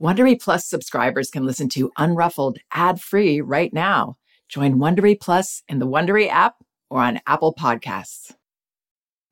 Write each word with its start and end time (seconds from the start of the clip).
Wondery 0.00 0.40
Plus 0.40 0.66
subscribers 0.66 1.30
can 1.30 1.44
listen 1.44 1.68
to 1.68 1.90
Unruffled 1.98 2.56
ad-free 2.72 3.42
right 3.42 3.70
now. 3.70 4.16
Join 4.48 4.76
Wondery 4.76 5.20
Plus 5.20 5.62
in 5.68 5.78
the 5.78 5.86
Wondery 5.86 6.26
app 6.26 6.54
or 6.88 7.02
on 7.02 7.20
Apple 7.26 7.54
Podcasts. 7.54 8.32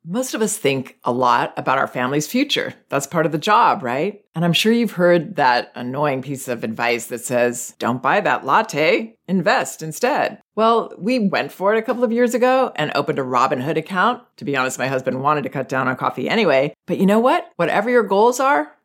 Most 0.05 0.35
of 0.35 0.43
us 0.43 0.59
think 0.59 0.99
a 1.05 1.13
lot 1.13 1.55
about 1.57 1.79
our 1.79 1.87
family's 1.87 2.27
future. 2.27 2.75
That's 2.91 3.07
part 3.07 3.25
of 3.25 3.33
the 3.33 3.39
job, 3.39 3.83
right? 3.83 4.23
And 4.35 4.45
I'm 4.45 4.53
sure 4.53 4.73
you've 4.73 4.93
heard 4.93 5.37
that 5.37 5.73
annoying 5.75 6.21
piece 6.21 6.49
of 6.49 6.65
advice 6.65 7.07
that 7.07 7.25
says, 7.25 7.75
don't 7.79 8.03
buy 8.03 8.21
that 8.21 8.45
latte, 8.45 9.17
invest 9.27 9.83
instead. 9.83 10.39
Well, 10.55 10.93
we 10.99 11.19
went 11.19 11.51
for 11.51 11.75
it 11.75 11.79
a 11.79 11.83
couple 11.83 12.05
of 12.05 12.13
years 12.13 12.35
ago 12.35 12.73
and 12.77 12.93
opened 12.95 13.19
a 13.19 13.23
Robinhood 13.23 13.77
account. 13.77 14.23
To 14.37 14.45
be 14.45 14.57
honest, 14.57 14.79
my 14.79 14.87
husband 14.87 15.23
wanted 15.23 15.43
to 15.45 15.51
cut 15.51 15.69
down 15.69 15.89
on 15.89 15.97
coffee 15.97 16.29
anyway. 16.29 16.75
But 16.87 16.99
you 16.99 17.07
know 17.07 17.21
what? 17.21 17.51
Whatever 17.57 17.91
your 17.91 18.03
goals 18.03 18.39
are, 18.39 18.73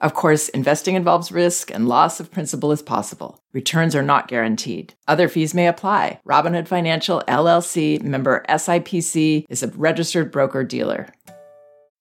Of 0.00 0.14
course, 0.14 0.48
investing 0.50 0.94
involves 0.94 1.32
risk 1.32 1.72
and 1.72 1.88
loss 1.88 2.20
of 2.20 2.30
principal 2.30 2.70
is 2.70 2.82
possible. 2.82 3.42
Returns 3.52 3.96
are 3.96 4.02
not 4.02 4.28
guaranteed. 4.28 4.94
Other 5.08 5.28
fees 5.28 5.54
may 5.54 5.66
apply. 5.66 6.20
Robinhood 6.24 6.68
Financial 6.68 7.22
LLC 7.26 8.00
member 8.02 8.44
SIPC 8.48 9.46
is 9.48 9.62
a 9.64 9.68
registered 9.68 10.30
broker 10.30 10.62
dealer. 10.62 11.08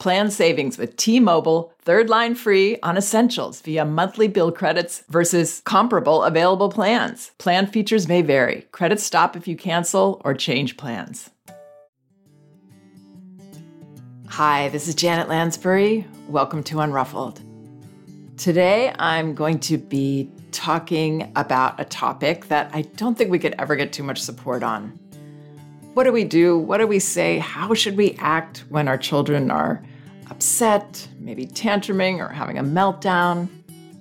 Plan 0.00 0.30
savings 0.30 0.78
with 0.78 0.96
T-Mobile, 0.96 1.74
third 1.82 2.08
line 2.08 2.34
free 2.34 2.78
on 2.82 2.96
essentials 2.96 3.60
via 3.60 3.84
monthly 3.84 4.28
bill 4.28 4.50
credits 4.50 5.04
versus 5.10 5.60
comparable 5.66 6.24
available 6.24 6.70
plans. 6.70 7.32
Plan 7.36 7.66
features 7.66 8.08
may 8.08 8.22
vary. 8.22 8.62
Credits 8.72 9.02
stop 9.02 9.36
if 9.36 9.46
you 9.46 9.58
cancel 9.58 10.22
or 10.24 10.32
change 10.32 10.78
plans. 10.78 11.28
Hi, 14.28 14.70
this 14.70 14.88
is 14.88 14.94
Janet 14.94 15.28
Lansbury. 15.28 16.06
Welcome 16.28 16.62
to 16.62 16.76
Unruffled. 16.76 17.42
Today 18.38 18.94
I'm 18.98 19.34
going 19.34 19.58
to 19.58 19.76
be 19.76 20.30
talking 20.50 21.30
about 21.36 21.78
a 21.78 21.84
topic 21.84 22.48
that 22.48 22.70
I 22.72 22.82
don't 22.96 23.18
think 23.18 23.30
we 23.30 23.38
could 23.38 23.54
ever 23.58 23.76
get 23.76 23.92
too 23.92 24.02
much 24.02 24.22
support 24.22 24.62
on. 24.62 24.98
What 25.92 26.04
do 26.04 26.12
we 26.12 26.24
do? 26.24 26.56
What 26.56 26.78
do 26.78 26.86
we 26.86 27.00
say? 27.00 27.38
How 27.38 27.74
should 27.74 27.98
we 27.98 28.14
act 28.18 28.64
when 28.70 28.88
our 28.88 28.96
children 28.96 29.50
are 29.50 29.84
upset, 30.30 31.06
maybe 31.18 31.46
tantruming 31.46 32.18
or 32.18 32.28
having 32.28 32.58
a 32.58 32.62
meltdown. 32.62 33.48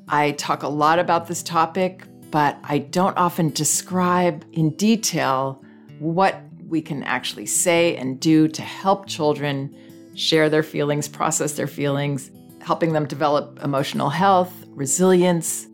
I 0.07 0.31
talk 0.31 0.63
a 0.63 0.67
lot 0.67 0.99
about 0.99 1.27
this 1.27 1.43
topic, 1.43 2.03
but 2.31 2.57
I 2.63 2.79
don't 2.79 3.17
often 3.17 3.49
describe 3.49 4.45
in 4.53 4.71
detail 4.71 5.63
what 5.99 6.41
we 6.67 6.81
can 6.81 7.03
actually 7.03 7.47
say 7.47 7.95
and 7.97 8.19
do 8.19 8.47
to 8.47 8.61
help 8.61 9.07
children 9.07 9.75
share 10.15 10.49
their 10.49 10.63
feelings, 10.63 11.07
process 11.07 11.53
their 11.53 11.67
feelings, 11.67 12.31
helping 12.61 12.93
them 12.93 13.05
develop 13.05 13.59
emotional 13.63 14.09
health, 14.09 14.53
resilience, 14.69 15.67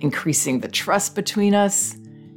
increasing 0.00 0.60
the 0.60 0.68
trust 0.68 1.14
between 1.14 1.54
us, 1.54 1.96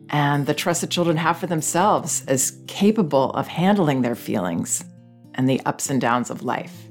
and 0.10 0.48
the 0.48 0.54
trust 0.54 0.82
that 0.82 0.90
children 0.90 1.18
have 1.18 1.38
for 1.38 1.48
themselves 1.48 2.24
as 2.28 2.58
capable 2.68 3.32
of 3.32 3.48
handling 3.48 4.02
their 4.02 4.16
feelings 4.16 4.84
and 5.36 5.48
the 5.48 5.62
ups 5.66 5.90
and 5.90 6.02
downs 6.02 6.30
of 6.30 6.42
life. 6.42 6.89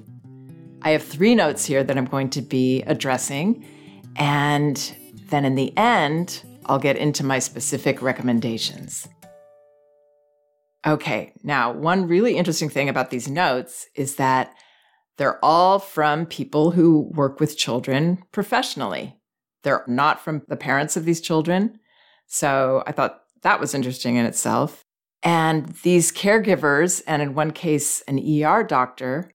I 0.83 0.91
have 0.91 1.03
three 1.03 1.35
notes 1.35 1.65
here 1.65 1.83
that 1.83 1.99
I'm 1.99 2.05
going 2.05 2.31
to 2.31 2.43
be 2.43 2.83
addressing. 2.83 3.65
And 4.17 4.95
then 5.29 5.45
in 5.45 5.55
the 5.55 5.77
end, 5.77 6.43
I'll 6.67 6.79
get 6.79 6.97
into 6.97 7.25
my 7.25 7.39
specific 7.39 8.01
recommendations. 8.03 9.09
Okay, 10.87 11.33
now, 11.43 11.73
one 11.73 12.07
really 12.07 12.37
interesting 12.37 12.69
thing 12.69 12.89
about 12.89 13.11
these 13.11 13.29
notes 13.29 13.87
is 13.95 14.17
that 14.17 14.55
they're 15.17 15.45
all 15.45 15.81
from 15.81 16.27
people 16.27 16.71
who 16.71 17.11
work 17.13 17.41
with 17.41 17.59
children 17.59 18.23
professionally. 18.31 19.17
They're 19.65 19.85
not 19.89 20.21
from 20.21 20.43
the 20.47 20.57
parents 20.57 20.97
of 20.97 21.05
these 21.05 21.21
children. 21.21 21.81
So 22.27 22.85
I 22.87 22.93
thought 22.93 23.23
that 23.43 23.59
was 23.59 23.75
interesting 23.75 24.17
in 24.17 24.25
itself. 24.25 24.85
And 25.25 25.69
these 25.83 26.13
caregivers, 26.13 27.03
and 27.09 27.21
in 27.21 27.35
one 27.35 27.51
case, 27.51 28.03
an 28.03 28.19
ER 28.19 28.63
doctor, 28.63 29.33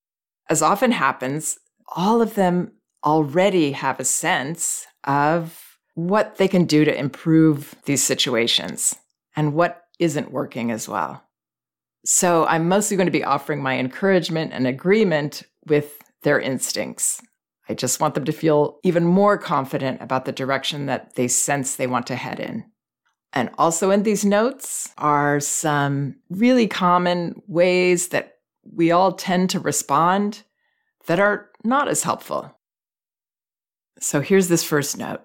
as 0.49 0.61
often 0.61 0.91
happens, 0.91 1.57
all 1.95 2.21
of 2.21 2.35
them 2.35 2.71
already 3.03 3.71
have 3.73 3.99
a 3.99 4.05
sense 4.05 4.85
of 5.03 5.77
what 5.95 6.37
they 6.37 6.47
can 6.47 6.65
do 6.65 6.85
to 6.85 6.97
improve 6.97 7.75
these 7.85 8.03
situations 8.03 8.95
and 9.35 9.53
what 9.53 9.83
isn't 9.99 10.31
working 10.31 10.71
as 10.71 10.87
well. 10.87 11.23
So 12.05 12.45
I'm 12.45 12.67
mostly 12.67 12.97
going 12.97 13.07
to 13.07 13.11
be 13.11 13.23
offering 13.23 13.61
my 13.61 13.77
encouragement 13.77 14.51
and 14.53 14.67
agreement 14.67 15.43
with 15.67 15.97
their 16.23 16.39
instincts. 16.39 17.21
I 17.69 17.73
just 17.73 18.01
want 18.01 18.15
them 18.15 18.25
to 18.25 18.31
feel 18.33 18.79
even 18.83 19.05
more 19.05 19.37
confident 19.37 20.01
about 20.01 20.25
the 20.25 20.31
direction 20.31 20.87
that 20.87 21.15
they 21.15 21.27
sense 21.27 21.75
they 21.75 21.87
want 21.87 22.07
to 22.07 22.15
head 22.15 22.39
in. 22.39 22.65
And 23.31 23.49
also 23.57 23.89
in 23.89 24.03
these 24.03 24.25
notes 24.25 24.91
are 24.97 25.39
some 25.39 26.15
really 26.29 26.67
common 26.67 27.41
ways 27.47 28.09
that 28.09 28.32
we 28.63 28.91
all 28.91 29.13
tend 29.13 29.49
to 29.51 29.59
respond 29.59 30.43
that 31.07 31.19
are 31.19 31.49
not 31.63 31.87
as 31.87 32.03
helpful. 32.03 32.57
So 33.99 34.21
here's 34.21 34.47
this 34.47 34.63
first 34.63 34.97
note 34.97 35.21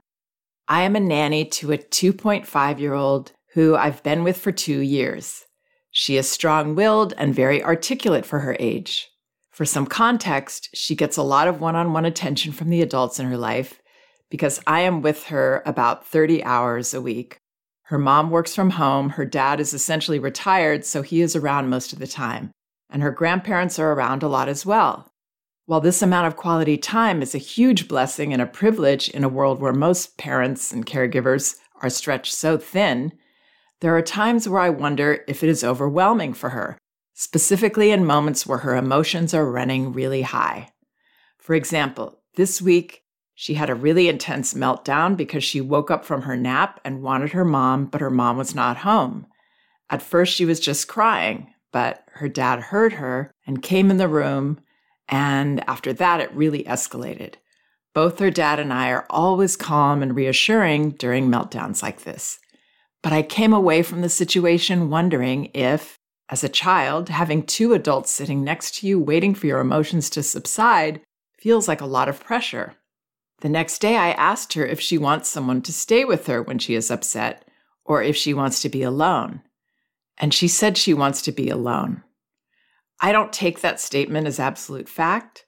I 0.66 0.82
am 0.82 0.96
a 0.96 1.00
nanny 1.00 1.44
to 1.46 1.72
a 1.72 1.78
2.5 1.78 2.78
year 2.78 2.94
old 2.94 3.32
who 3.54 3.76
I've 3.76 4.02
been 4.02 4.24
with 4.24 4.38
for 4.38 4.52
two 4.52 4.80
years. 4.80 5.44
She 5.90 6.16
is 6.16 6.30
strong 6.30 6.74
willed 6.74 7.14
and 7.16 7.34
very 7.34 7.62
articulate 7.62 8.26
for 8.26 8.40
her 8.40 8.56
age. 8.60 9.08
For 9.50 9.64
some 9.64 9.86
context, 9.86 10.68
she 10.74 10.94
gets 10.94 11.16
a 11.16 11.22
lot 11.22 11.48
of 11.48 11.60
one 11.60 11.74
on 11.74 11.92
one 11.92 12.04
attention 12.04 12.52
from 12.52 12.68
the 12.68 12.82
adults 12.82 13.18
in 13.18 13.26
her 13.26 13.36
life 13.36 13.80
because 14.30 14.60
I 14.66 14.80
am 14.80 15.00
with 15.00 15.24
her 15.24 15.62
about 15.64 16.06
30 16.06 16.44
hours 16.44 16.92
a 16.92 17.00
week. 17.00 17.40
Her 17.84 17.98
mom 17.98 18.30
works 18.30 18.54
from 18.54 18.70
home, 18.70 19.08
her 19.10 19.24
dad 19.24 19.58
is 19.58 19.72
essentially 19.72 20.18
retired, 20.18 20.84
so 20.84 21.00
he 21.00 21.22
is 21.22 21.34
around 21.34 21.70
most 21.70 21.94
of 21.94 21.98
the 21.98 22.06
time 22.06 22.52
and 22.90 23.02
her 23.02 23.10
grandparents 23.10 23.78
are 23.78 23.92
around 23.92 24.22
a 24.22 24.28
lot 24.28 24.48
as 24.48 24.64
well. 24.64 25.12
While 25.66 25.80
this 25.80 26.00
amount 26.00 26.26
of 26.26 26.36
quality 26.36 26.78
time 26.78 27.20
is 27.20 27.34
a 27.34 27.38
huge 27.38 27.88
blessing 27.88 28.32
and 28.32 28.40
a 28.40 28.46
privilege 28.46 29.08
in 29.10 29.22
a 29.22 29.28
world 29.28 29.60
where 29.60 29.72
most 29.72 30.16
parents 30.16 30.72
and 30.72 30.86
caregivers 30.86 31.56
are 31.82 31.90
stretched 31.90 32.34
so 32.34 32.56
thin, 32.56 33.12
there 33.80 33.94
are 33.96 34.02
times 34.02 34.48
where 34.48 34.60
I 34.60 34.70
wonder 34.70 35.24
if 35.28 35.42
it 35.42 35.48
is 35.48 35.62
overwhelming 35.62 36.32
for 36.32 36.50
her, 36.50 36.78
specifically 37.14 37.90
in 37.90 38.06
moments 38.06 38.46
where 38.46 38.58
her 38.58 38.76
emotions 38.76 39.34
are 39.34 39.50
running 39.50 39.92
really 39.92 40.22
high. 40.22 40.70
For 41.38 41.54
example, 41.54 42.22
this 42.36 42.62
week, 42.62 43.02
she 43.34 43.54
had 43.54 43.70
a 43.70 43.74
really 43.74 44.08
intense 44.08 44.54
meltdown 44.54 45.16
because 45.16 45.44
she 45.44 45.60
woke 45.60 45.90
up 45.90 46.04
from 46.04 46.22
her 46.22 46.36
nap 46.36 46.80
and 46.84 47.02
wanted 47.02 47.32
her 47.32 47.44
mom, 47.44 47.86
but 47.86 48.00
her 48.00 48.10
mom 48.10 48.36
was 48.36 48.54
not 48.54 48.78
home. 48.78 49.26
At 49.90 50.02
first, 50.02 50.34
she 50.34 50.44
was 50.44 50.58
just 50.58 50.88
crying, 50.88 51.52
but 51.72 52.04
her 52.14 52.28
dad 52.28 52.60
heard 52.60 52.94
her 52.94 53.32
and 53.46 53.62
came 53.62 53.90
in 53.90 53.96
the 53.96 54.08
room. 54.08 54.60
And 55.08 55.66
after 55.68 55.92
that, 55.94 56.20
it 56.20 56.32
really 56.32 56.64
escalated. 56.64 57.34
Both 57.94 58.18
her 58.18 58.30
dad 58.30 58.58
and 58.58 58.72
I 58.72 58.90
are 58.90 59.06
always 59.10 59.56
calm 59.56 60.02
and 60.02 60.14
reassuring 60.14 60.92
during 60.92 61.28
meltdowns 61.28 61.82
like 61.82 62.02
this. 62.02 62.38
But 63.02 63.12
I 63.12 63.22
came 63.22 63.52
away 63.52 63.82
from 63.82 64.02
the 64.02 64.08
situation 64.08 64.90
wondering 64.90 65.46
if, 65.54 65.98
as 66.28 66.44
a 66.44 66.48
child, 66.48 67.08
having 67.08 67.42
two 67.42 67.72
adults 67.72 68.10
sitting 68.10 68.44
next 68.44 68.76
to 68.76 68.86
you 68.86 68.98
waiting 68.98 69.34
for 69.34 69.46
your 69.46 69.60
emotions 69.60 70.10
to 70.10 70.22
subside 70.22 71.00
feels 71.38 71.68
like 71.68 71.80
a 71.80 71.86
lot 71.86 72.08
of 72.08 72.20
pressure. 72.20 72.74
The 73.40 73.48
next 73.48 73.78
day, 73.78 73.96
I 73.96 74.10
asked 74.10 74.54
her 74.54 74.66
if 74.66 74.80
she 74.80 74.98
wants 74.98 75.28
someone 75.28 75.62
to 75.62 75.72
stay 75.72 76.04
with 76.04 76.26
her 76.26 76.42
when 76.42 76.58
she 76.58 76.74
is 76.74 76.90
upset 76.90 77.48
or 77.84 78.02
if 78.02 78.16
she 78.16 78.34
wants 78.34 78.60
to 78.62 78.68
be 78.68 78.82
alone 78.82 79.42
and 80.18 80.34
she 80.34 80.48
said 80.48 80.76
she 80.76 80.94
wants 80.94 81.22
to 81.22 81.32
be 81.32 81.48
alone. 81.48 82.02
I 83.00 83.12
don't 83.12 83.32
take 83.32 83.60
that 83.60 83.80
statement 83.80 84.26
as 84.26 84.40
absolute 84.40 84.88
fact, 84.88 85.46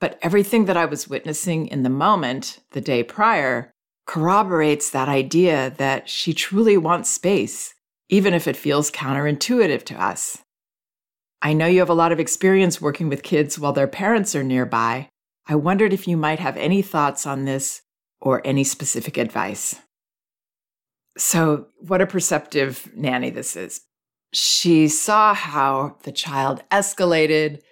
but 0.00 0.18
everything 0.22 0.64
that 0.66 0.76
I 0.76 0.86
was 0.86 1.08
witnessing 1.08 1.68
in 1.68 1.82
the 1.82 1.90
moment 1.90 2.60
the 2.72 2.80
day 2.80 3.02
prior 3.02 3.70
corroborates 4.06 4.90
that 4.90 5.08
idea 5.08 5.74
that 5.78 6.08
she 6.08 6.32
truly 6.32 6.76
wants 6.76 7.10
space, 7.10 7.74
even 8.08 8.34
if 8.34 8.46
it 8.46 8.56
feels 8.56 8.90
counterintuitive 8.90 9.82
to 9.84 10.02
us. 10.02 10.38
I 11.42 11.52
know 11.52 11.66
you 11.66 11.80
have 11.80 11.90
a 11.90 11.94
lot 11.94 12.12
of 12.12 12.20
experience 12.20 12.80
working 12.80 13.08
with 13.08 13.22
kids 13.22 13.58
while 13.58 13.72
their 13.72 13.88
parents 13.88 14.34
are 14.34 14.44
nearby. 14.44 15.08
I 15.46 15.54
wondered 15.56 15.92
if 15.92 16.08
you 16.08 16.16
might 16.16 16.38
have 16.38 16.56
any 16.56 16.82
thoughts 16.82 17.26
on 17.26 17.44
this 17.44 17.82
or 18.20 18.40
any 18.44 18.64
specific 18.64 19.16
advice. 19.16 19.76
So, 21.18 21.68
what 21.78 22.00
a 22.00 22.06
perceptive 22.06 22.90
nanny 22.94 23.30
this 23.30 23.56
is. 23.56 23.80
She 24.38 24.88
saw 24.88 25.32
how 25.32 25.96
the 26.02 26.12
child 26.12 26.62
escalated 26.70 27.62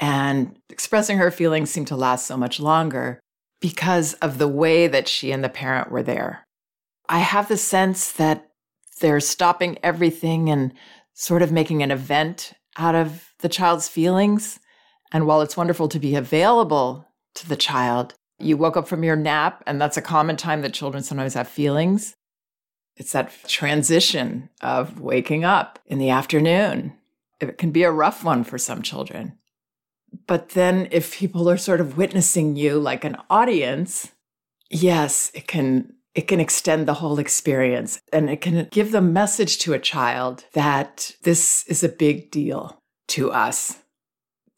and 0.00 0.58
expressing 0.68 1.18
her 1.18 1.30
feelings 1.30 1.70
seemed 1.70 1.86
to 1.86 1.96
last 1.96 2.26
so 2.26 2.36
much 2.36 2.58
longer 2.58 3.20
because 3.60 4.14
of 4.14 4.38
the 4.38 4.48
way 4.48 4.88
that 4.88 5.06
she 5.06 5.30
and 5.30 5.44
the 5.44 5.48
parent 5.48 5.92
were 5.92 6.02
there. 6.02 6.44
I 7.08 7.20
have 7.20 7.46
the 7.46 7.56
sense 7.56 8.10
that 8.14 8.48
they're 9.00 9.20
stopping 9.20 9.78
everything 9.84 10.50
and 10.50 10.74
sort 11.14 11.40
of 11.40 11.52
making 11.52 11.84
an 11.84 11.92
event 11.92 12.52
out 12.76 12.96
of 12.96 13.32
the 13.38 13.48
child's 13.48 13.88
feelings. 13.88 14.58
And 15.12 15.24
while 15.24 15.40
it's 15.40 15.56
wonderful 15.56 15.86
to 15.86 16.00
be 16.00 16.16
available 16.16 17.06
to 17.36 17.48
the 17.48 17.54
child, 17.54 18.14
you 18.40 18.56
woke 18.56 18.76
up 18.76 18.88
from 18.88 19.04
your 19.04 19.14
nap, 19.14 19.62
and 19.68 19.80
that's 19.80 19.96
a 19.96 20.02
common 20.02 20.36
time 20.36 20.62
that 20.62 20.74
children 20.74 21.04
sometimes 21.04 21.34
have 21.34 21.46
feelings. 21.46 22.16
It's 22.98 23.12
that 23.12 23.32
transition 23.46 24.50
of 24.60 25.00
waking 25.00 25.44
up 25.44 25.78
in 25.86 25.98
the 25.98 26.10
afternoon. 26.10 26.94
It 27.40 27.56
can 27.56 27.70
be 27.70 27.84
a 27.84 27.92
rough 27.92 28.24
one 28.24 28.44
for 28.44 28.58
some 28.58 28.82
children. 28.82 29.38
But 30.26 30.50
then 30.50 30.88
if 30.90 31.16
people 31.16 31.48
are 31.48 31.56
sort 31.56 31.80
of 31.80 31.96
witnessing 31.96 32.56
you 32.56 32.78
like 32.78 33.04
an 33.04 33.16
audience, 33.30 34.12
yes, 34.68 35.30
it 35.34 35.46
can 35.46 35.94
it 36.14 36.26
can 36.26 36.40
extend 36.40 36.88
the 36.88 36.94
whole 36.94 37.20
experience 37.20 38.00
and 38.12 38.28
it 38.28 38.40
can 38.40 38.66
give 38.72 38.90
the 38.90 39.00
message 39.00 39.58
to 39.58 39.72
a 39.72 39.78
child 39.78 40.44
that 40.52 41.12
this 41.22 41.64
is 41.68 41.84
a 41.84 41.88
big 41.88 42.32
deal 42.32 42.82
to 43.06 43.30
us. 43.30 43.78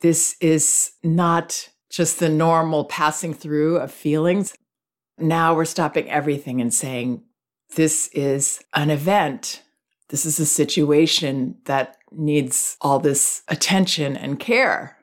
This 0.00 0.36
is 0.40 0.92
not 1.02 1.68
just 1.90 2.18
the 2.18 2.30
normal 2.30 2.86
passing 2.86 3.34
through 3.34 3.76
of 3.76 3.92
feelings. 3.92 4.54
Now 5.18 5.54
we're 5.54 5.66
stopping 5.66 6.08
everything 6.08 6.62
and 6.62 6.72
saying, 6.72 7.24
this 7.76 8.08
is 8.12 8.60
an 8.74 8.90
event. 8.90 9.62
This 10.08 10.26
is 10.26 10.40
a 10.40 10.46
situation 10.46 11.56
that 11.66 11.96
needs 12.10 12.76
all 12.80 12.98
this 12.98 13.42
attention 13.48 14.16
and 14.16 14.40
care. 14.40 14.96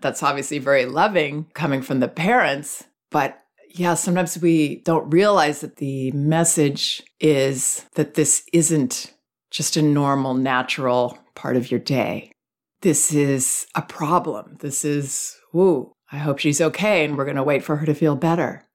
That's 0.00 0.22
obviously 0.22 0.58
very 0.58 0.84
loving 0.84 1.46
coming 1.54 1.82
from 1.82 2.00
the 2.00 2.08
parents, 2.08 2.84
but 3.10 3.38
yeah, 3.70 3.94
sometimes 3.94 4.38
we 4.38 4.82
don't 4.84 5.10
realize 5.10 5.60
that 5.60 5.76
the 5.76 6.10
message 6.12 7.02
is 7.20 7.84
that 7.94 8.14
this 8.14 8.42
isn't 8.52 9.12
just 9.50 9.76
a 9.76 9.82
normal, 9.82 10.34
natural 10.34 11.18
part 11.34 11.56
of 11.56 11.70
your 11.70 11.80
day. 11.80 12.32
This 12.80 13.12
is 13.12 13.66
a 13.74 13.82
problem. 13.82 14.56
This 14.60 14.84
is, 14.84 15.36
woo, 15.52 15.92
I 16.10 16.18
hope 16.18 16.38
she's 16.38 16.60
okay, 16.60 17.04
and 17.04 17.16
we're 17.16 17.24
going 17.24 17.36
to 17.36 17.42
wait 17.42 17.64
for 17.64 17.76
her 17.76 17.86
to 17.86 17.94
feel 17.94 18.16
better. 18.16 18.65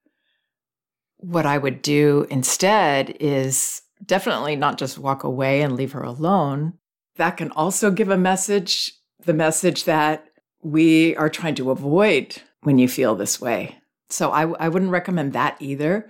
What 1.21 1.45
I 1.45 1.57
would 1.57 1.81
do 1.81 2.27
instead 2.29 3.15
is 3.19 3.81
definitely 4.05 4.55
not 4.55 4.77
just 4.77 4.97
walk 4.97 5.23
away 5.23 5.61
and 5.61 5.75
leave 5.75 5.93
her 5.93 6.03
alone. 6.03 6.73
That 7.15 7.37
can 7.37 7.51
also 7.51 7.91
give 7.91 8.09
a 8.09 8.17
message 8.17 8.93
the 9.25 9.33
message 9.33 9.83
that 9.85 10.25
we 10.63 11.15
are 11.15 11.29
trying 11.29 11.55
to 11.55 11.71
avoid 11.71 12.41
when 12.61 12.77
you 12.77 12.87
feel 12.87 13.15
this 13.15 13.39
way. 13.39 13.77
So 14.09 14.31
I, 14.31 14.49
I 14.53 14.69
wouldn't 14.69 14.91
recommend 14.91 15.33
that 15.33 15.57
either. 15.59 16.09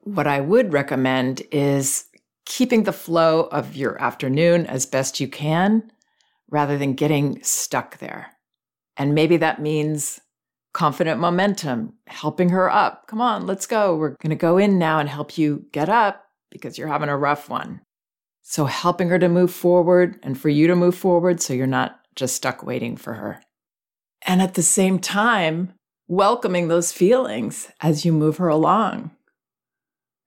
What 0.00 0.26
I 0.26 0.40
would 0.40 0.72
recommend 0.72 1.42
is 1.52 2.06
keeping 2.46 2.84
the 2.84 2.92
flow 2.92 3.42
of 3.52 3.76
your 3.76 4.00
afternoon 4.00 4.66
as 4.66 4.86
best 4.86 5.20
you 5.20 5.28
can 5.28 5.90
rather 6.50 6.78
than 6.78 6.94
getting 6.94 7.42
stuck 7.42 7.98
there. 7.98 8.32
And 8.96 9.14
maybe 9.14 9.36
that 9.36 9.60
means 9.60 10.20
confident 10.78 11.18
momentum, 11.18 11.92
helping 12.06 12.50
her 12.50 12.70
up. 12.70 13.08
Come 13.08 13.20
on, 13.20 13.48
let's 13.48 13.66
go. 13.66 13.96
We're 13.96 14.14
going 14.22 14.30
to 14.30 14.36
go 14.36 14.58
in 14.58 14.78
now 14.78 15.00
and 15.00 15.08
help 15.08 15.36
you 15.36 15.66
get 15.72 15.88
up 15.88 16.24
because 16.52 16.78
you're 16.78 16.86
having 16.86 17.08
a 17.08 17.18
rough 17.18 17.48
one. 17.48 17.80
So, 18.42 18.64
helping 18.66 19.08
her 19.08 19.18
to 19.18 19.28
move 19.28 19.52
forward 19.52 20.20
and 20.22 20.38
for 20.38 20.48
you 20.48 20.68
to 20.68 20.76
move 20.76 20.94
forward 20.94 21.40
so 21.40 21.52
you're 21.52 21.66
not 21.66 21.98
just 22.14 22.36
stuck 22.36 22.62
waiting 22.62 22.96
for 22.96 23.14
her. 23.14 23.42
And 24.22 24.40
at 24.40 24.54
the 24.54 24.62
same 24.62 25.00
time, 25.00 25.72
welcoming 26.06 26.68
those 26.68 26.92
feelings 26.92 27.72
as 27.80 28.04
you 28.04 28.12
move 28.12 28.36
her 28.36 28.48
along. 28.48 29.10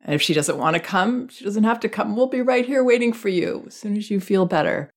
And 0.01 0.13
if 0.13 0.21
she 0.21 0.33
doesn't 0.33 0.57
want 0.57 0.73
to 0.73 0.81
come, 0.81 1.29
she 1.29 1.45
doesn't 1.45 1.63
have 1.63 1.79
to 1.79 1.87
come. 1.87 2.17
We'll 2.17 2.27
be 2.27 2.41
right 2.41 2.65
here 2.65 2.83
waiting 2.83 3.13
for 3.13 3.29
you 3.29 3.63
as 3.67 3.75
soon 3.75 3.95
as 3.95 4.11
you 4.11 4.19
feel 4.19 4.45
better. 4.45 4.89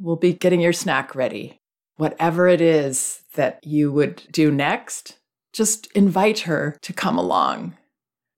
We'll 0.00 0.16
be 0.16 0.32
getting 0.32 0.60
your 0.60 0.72
snack 0.72 1.14
ready. 1.14 1.60
Whatever 1.94 2.48
it 2.48 2.60
is 2.60 3.22
that 3.36 3.60
you 3.64 3.92
would 3.92 4.22
do 4.30 4.50
next, 4.50 5.18
just 5.52 5.90
invite 5.92 6.40
her 6.40 6.76
to 6.82 6.92
come 6.92 7.16
along. 7.16 7.76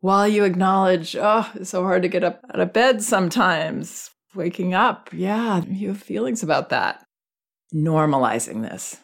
While 0.01 0.29
you 0.29 0.45
acknowledge, 0.45 1.17
oh, 1.17 1.51
it's 1.55 1.71
so 1.71 1.83
hard 1.83 2.03
to 2.03 2.09
get 2.09 2.23
up 2.23 2.45
out 2.53 2.61
of 2.61 2.73
bed 2.73 3.03
sometimes, 3.03 4.11
waking 4.35 4.75
up. 4.75 5.11
Yeah, 5.13 5.65
you 5.65 5.89
have 5.89 6.01
feelings 6.01 6.43
about 6.43 6.69
that. 6.69 7.05
Normalizing 7.75 8.63
this. 8.63 8.99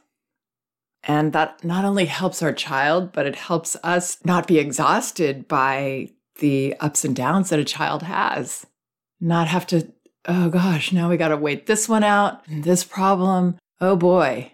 And 1.02 1.32
that 1.32 1.64
not 1.64 1.84
only 1.84 2.06
helps 2.06 2.42
our 2.42 2.52
child, 2.52 3.12
but 3.12 3.26
it 3.26 3.36
helps 3.36 3.76
us 3.82 4.18
not 4.24 4.46
be 4.46 4.58
exhausted 4.58 5.48
by 5.48 6.10
the 6.38 6.74
ups 6.80 7.04
and 7.04 7.14
downs 7.14 7.50
that 7.50 7.58
a 7.58 7.64
child 7.64 8.02
has. 8.04 8.64
Not 9.20 9.48
have 9.48 9.66
to, 9.68 9.92
oh 10.26 10.48
gosh, 10.48 10.92
now 10.92 11.10
we 11.10 11.16
got 11.16 11.28
to 11.28 11.36
wait 11.36 11.66
this 11.66 11.88
one 11.88 12.04
out, 12.04 12.44
this 12.48 12.84
problem. 12.84 13.58
Oh 13.80 13.96
boy. 13.96 14.52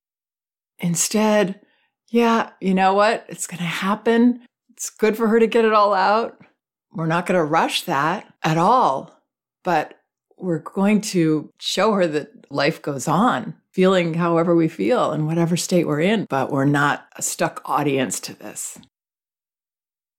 Instead, 0.81 1.61
yeah, 2.09 2.51
you 2.61 2.75
know 2.75 2.95
what? 2.95 3.25
It's 3.29 3.47
going 3.47 3.59
to 3.59 3.65
happen. 3.65 4.43
It's 4.71 4.91
good 4.91 5.17
for 5.17 5.29
her 5.29 5.39
to 5.39 5.47
get 5.47 5.65
it 5.65 5.73
all 5.73 5.95
out. 5.95 6.39
We're 6.93 7.07
not 7.07 7.27
going 7.27 7.39
to 7.39 7.45
rush 7.45 7.83
that 7.83 8.33
at 8.43 8.59
all, 8.59 9.15
but 9.63 9.95
we're 10.37 10.59
going 10.59 11.01
to 11.03 11.51
show 11.61 11.93
her 11.93 12.07
that 12.07 12.51
life 12.51 12.83
goes 12.83 13.07
on 13.07 13.55
feeling 13.73 14.15
however 14.15 14.55
we 14.55 14.69
feel 14.69 15.13
in 15.13 15.27
whatever 15.27 15.57
state 15.57 15.87
we're 15.87 16.01
in, 16.01 16.27
but 16.29 16.51
we're 16.51 16.65
not 16.65 17.07
a 17.17 17.23
stuck 17.23 17.63
audience 17.65 18.19
to 18.21 18.35
this. 18.35 18.79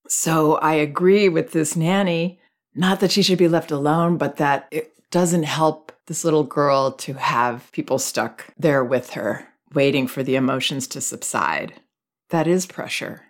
So 0.08 0.56
I 0.56 0.74
agree 0.74 1.30
with 1.30 1.52
this 1.52 1.76
nanny, 1.76 2.40
not 2.74 3.00
that 3.00 3.12
she 3.12 3.22
should 3.22 3.38
be 3.38 3.48
left 3.48 3.72
alone, 3.72 4.18
but 4.18 4.38
that 4.38 4.68
it 4.72 4.94
doesn't 5.10 5.44
help 5.44 5.92
this 6.08 6.24
little 6.24 6.44
girl 6.44 6.92
to 6.94 7.14
have 7.14 7.72
people 7.72 8.00
stuck 8.00 8.48
there 8.58 8.84
with 8.84 9.12
her, 9.12 9.48
waiting 9.74 10.08
for 10.08 10.24
the 10.24 10.36
emotions 10.36 10.88
to 10.88 11.02
subside. 11.02 11.74
That 12.30 12.48
is 12.48 12.66
pressure. 12.66 13.24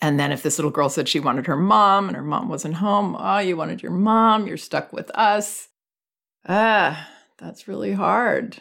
And 0.00 0.18
then 0.20 0.32
if 0.32 0.42
this 0.42 0.58
little 0.58 0.70
girl 0.70 0.88
said 0.88 1.08
she 1.08 1.20
wanted 1.20 1.46
her 1.46 1.56
mom 1.56 2.08
and 2.08 2.16
her 2.16 2.22
mom 2.22 2.48
wasn't 2.48 2.74
home, 2.74 3.16
oh, 3.18 3.38
you 3.38 3.56
wanted 3.56 3.82
your 3.82 3.92
mom, 3.92 4.46
you're 4.46 4.56
stuck 4.56 4.92
with 4.92 5.10
us. 5.14 5.68
Ah, 6.46 7.08
that's 7.38 7.68
really 7.68 7.92
hard. 7.92 8.60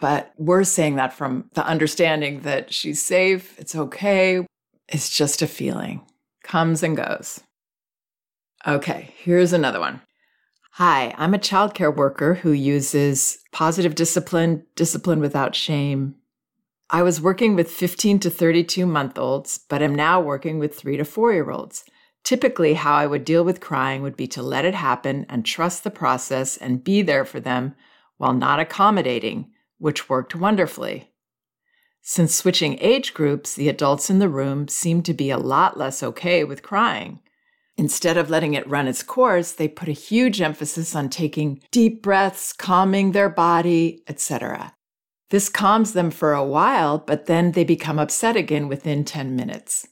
But 0.00 0.32
we're 0.38 0.64
saying 0.64 0.96
that 0.96 1.12
from 1.12 1.50
the 1.54 1.66
understanding 1.66 2.40
that 2.40 2.72
she's 2.72 3.02
safe, 3.02 3.58
it's 3.58 3.74
okay. 3.74 4.46
It's 4.88 5.10
just 5.10 5.42
a 5.42 5.46
feeling, 5.46 6.06
comes 6.42 6.82
and 6.82 6.96
goes. 6.96 7.40
Okay, 8.66 9.14
here's 9.18 9.52
another 9.52 9.80
one. 9.80 10.00
Hi, 10.72 11.14
I'm 11.18 11.34
a 11.34 11.38
childcare 11.38 11.94
worker 11.94 12.34
who 12.34 12.52
uses 12.52 13.38
positive 13.52 13.94
discipline, 13.94 14.64
discipline 14.76 15.20
without 15.20 15.54
shame. 15.54 16.14
I 16.92 17.04
was 17.04 17.20
working 17.20 17.54
with 17.54 17.70
15 17.70 18.18
to 18.18 18.30
32 18.30 18.84
month 18.84 19.16
olds, 19.16 19.60
but 19.68 19.80
am 19.80 19.94
now 19.94 20.20
working 20.20 20.58
with 20.58 20.74
three 20.74 20.96
to 20.96 21.04
four 21.04 21.32
year 21.32 21.48
olds. 21.48 21.84
Typically, 22.24 22.74
how 22.74 22.94
I 22.94 23.06
would 23.06 23.24
deal 23.24 23.44
with 23.44 23.60
crying 23.60 24.02
would 24.02 24.16
be 24.16 24.26
to 24.26 24.42
let 24.42 24.64
it 24.64 24.74
happen 24.74 25.24
and 25.28 25.46
trust 25.46 25.84
the 25.84 25.90
process 25.92 26.56
and 26.56 26.82
be 26.82 27.00
there 27.02 27.24
for 27.24 27.38
them 27.38 27.76
while 28.16 28.32
not 28.32 28.58
accommodating, 28.58 29.52
which 29.78 30.08
worked 30.08 30.34
wonderfully. 30.34 31.12
Since 32.02 32.34
switching 32.34 32.76
age 32.80 33.14
groups, 33.14 33.54
the 33.54 33.68
adults 33.68 34.10
in 34.10 34.18
the 34.18 34.28
room 34.28 34.66
seemed 34.66 35.04
to 35.04 35.14
be 35.14 35.30
a 35.30 35.38
lot 35.38 35.78
less 35.78 36.02
okay 36.02 36.42
with 36.42 36.64
crying. 36.64 37.20
Instead 37.76 38.16
of 38.16 38.30
letting 38.30 38.54
it 38.54 38.68
run 38.68 38.88
its 38.88 39.04
course, 39.04 39.52
they 39.52 39.68
put 39.68 39.88
a 39.88 39.92
huge 39.92 40.40
emphasis 40.40 40.96
on 40.96 41.08
taking 41.08 41.62
deep 41.70 42.02
breaths, 42.02 42.52
calming 42.52 43.12
their 43.12 43.28
body, 43.28 44.02
etc. 44.08 44.74
This 45.30 45.48
calms 45.48 45.92
them 45.92 46.10
for 46.10 46.32
a 46.32 46.44
while, 46.44 46.98
but 46.98 47.26
then 47.26 47.52
they 47.52 47.64
become 47.64 47.98
upset 47.98 48.36
again 48.36 48.68
within 48.68 49.04
10 49.04 49.36
minutes. 49.36 49.86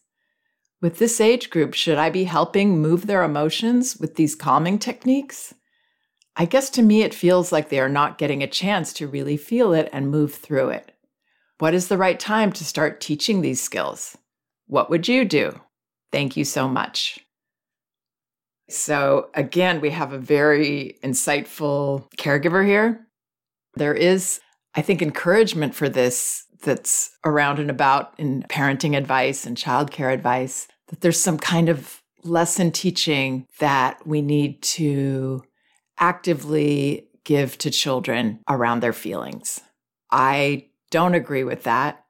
With 0.80 0.98
this 0.98 1.20
age 1.20 1.50
group, 1.50 1.74
should 1.74 1.98
I 1.98 2.10
be 2.10 2.24
helping 2.24 2.80
move 2.80 3.06
their 3.06 3.22
emotions 3.22 3.96
with 3.96 4.16
these 4.16 4.34
calming 4.34 4.78
techniques? 4.78 5.54
I 6.36 6.44
guess 6.44 6.70
to 6.70 6.82
me, 6.82 7.02
it 7.02 7.14
feels 7.14 7.50
like 7.50 7.68
they 7.68 7.80
are 7.80 7.88
not 7.88 8.18
getting 8.18 8.42
a 8.42 8.48
chance 8.48 8.92
to 8.94 9.08
really 9.08 9.36
feel 9.36 9.72
it 9.72 9.88
and 9.92 10.10
move 10.10 10.34
through 10.34 10.68
it. 10.70 10.92
What 11.58 11.74
is 11.74 11.88
the 11.88 11.98
right 11.98 12.18
time 12.18 12.52
to 12.52 12.64
start 12.64 13.00
teaching 13.00 13.40
these 13.40 13.60
skills? 13.60 14.16
What 14.66 14.88
would 14.90 15.08
you 15.08 15.24
do? 15.24 15.60
Thank 16.12 16.36
you 16.36 16.44
so 16.44 16.68
much. 16.68 17.18
So, 18.70 19.30
again, 19.34 19.80
we 19.80 19.90
have 19.90 20.12
a 20.12 20.18
very 20.18 20.96
insightful 21.02 22.08
caregiver 22.16 22.64
here. 22.64 23.06
There 23.74 23.94
is, 23.94 24.40
I 24.78 24.82
think, 24.82 25.02
encouragement 25.02 25.74
for 25.74 25.88
this 25.88 26.44
that's 26.62 27.10
around 27.24 27.58
and 27.58 27.68
about 27.68 28.14
in 28.16 28.44
parenting 28.44 28.96
advice 28.96 29.44
and 29.44 29.56
childcare 29.56 30.14
advice, 30.14 30.68
that 30.86 31.00
there's 31.00 31.20
some 31.20 31.36
kind 31.36 31.68
of 31.68 32.00
lesson 32.22 32.70
teaching 32.70 33.48
that 33.58 34.06
we 34.06 34.22
need 34.22 34.62
to 34.62 35.42
actively 35.98 37.08
give 37.24 37.58
to 37.58 37.72
children 37.72 38.38
around 38.48 38.78
their 38.78 38.92
feelings. 38.92 39.60
I 40.12 40.68
don't 40.92 41.14
agree 41.14 41.42
with 41.42 41.64
that 41.64 42.04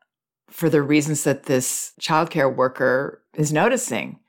for 0.50 0.68
the 0.68 0.82
reasons 0.82 1.24
that 1.24 1.44
this 1.44 1.94
childcare 1.98 2.54
worker 2.54 3.22
is 3.32 3.50
noticing, 3.50 4.20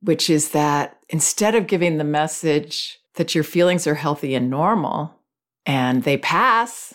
which 0.00 0.30
is 0.30 0.52
that 0.52 1.00
instead 1.10 1.54
of 1.54 1.66
giving 1.66 1.98
the 1.98 2.04
message 2.04 2.98
that 3.16 3.34
your 3.34 3.44
feelings 3.44 3.86
are 3.86 3.94
healthy 3.94 4.34
and 4.34 4.48
normal 4.48 5.20
and 5.66 6.04
they 6.04 6.16
pass, 6.16 6.94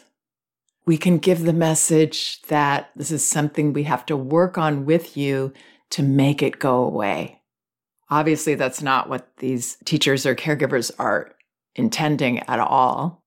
we 0.89 0.98
can 0.98 1.19
give 1.19 1.43
the 1.43 1.53
message 1.53 2.41
that 2.48 2.89
this 2.96 3.12
is 3.12 3.24
something 3.24 3.74
we 3.74 3.84
have 3.84 4.03
to 4.08 4.17
work 4.17 4.58
on 4.58 4.86
with 4.86 5.15
you 5.15 5.53
to 5.91 6.01
make 6.01 6.41
it 6.41 6.58
go 6.58 6.84
away. 6.84 7.39
Obviously, 8.10 8.55
that's 8.55 8.81
not 8.81 9.08
what 9.08 9.38
these 9.38 9.77
teachers 9.86 10.25
or 10.25 10.34
caregivers 10.34 10.89
are 10.98 11.36
intending 11.75 12.39
at 12.39 12.60
all. 12.60 13.24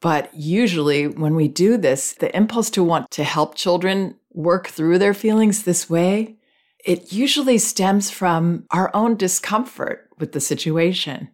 But 0.00 0.32
usually, 0.36 1.08
when 1.08 1.34
we 1.34 1.48
do 1.48 1.76
this, 1.76 2.12
the 2.12 2.32
impulse 2.36 2.70
to 2.70 2.84
want 2.84 3.10
to 3.10 3.24
help 3.24 3.56
children 3.56 4.14
work 4.30 4.68
through 4.68 5.00
their 5.00 5.14
feelings 5.14 5.64
this 5.64 5.90
way, 5.90 6.36
it 6.84 7.12
usually 7.12 7.58
stems 7.58 8.08
from 8.08 8.66
our 8.70 8.94
own 8.94 9.16
discomfort 9.16 10.10
with 10.20 10.30
the 10.30 10.40
situation. 10.40 11.28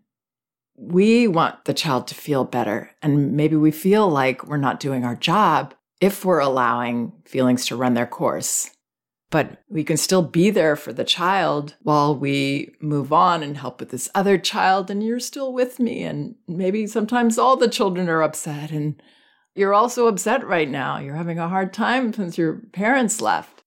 We 0.83 1.29
want 1.29 1.67
the 1.67 1.75
child 1.75 2.07
to 2.09 2.15
feel 2.15 2.45
better, 2.45 2.91
and 3.03 3.33
maybe 3.33 3.55
we 3.55 3.71
feel 3.71 4.09
like 4.09 4.47
we're 4.47 4.57
not 4.57 4.81
doing 4.81 5.05
our 5.05 5.15
job 5.15 5.75
if 6.01 6.25
we're 6.25 6.39
allowing 6.41 7.13
feelings 7.27 7.67
to 7.67 7.77
run 7.77 7.93
their 7.93 8.07
course. 8.07 8.71
But 9.31 9.63
we 9.69 9.85
can 9.85 9.99
still 9.99 10.23
be 10.23 10.49
there 10.49 10.77
for 10.77 10.95
the 10.95 11.05
child 11.05 11.77
while 11.83 12.17
we 12.17 12.75
move 12.81 13.13
on 13.13 13.43
and 13.43 13.59
help 13.59 13.79
with 13.79 13.91
this 13.91 14.09
other 14.15 14.39
child, 14.39 14.91
and 14.91 15.05
you're 15.05 15.21
still 15.21 15.53
with 15.53 15.79
me. 15.79 16.03
And 16.03 16.37
maybe 16.49 16.87
sometimes 16.87 17.37
all 17.37 17.57
the 17.57 17.69
children 17.69 18.09
are 18.09 18.23
upset, 18.23 18.71
and 18.71 19.01
you're 19.55 19.75
also 19.75 20.07
upset 20.07 20.47
right 20.47 20.69
now. 20.69 20.99
You're 20.99 21.15
having 21.15 21.39
a 21.39 21.49
hard 21.49 21.75
time 21.75 22.13
since 22.15 22.39
your 22.39 22.63
parents 22.73 23.21
left. 23.21 23.63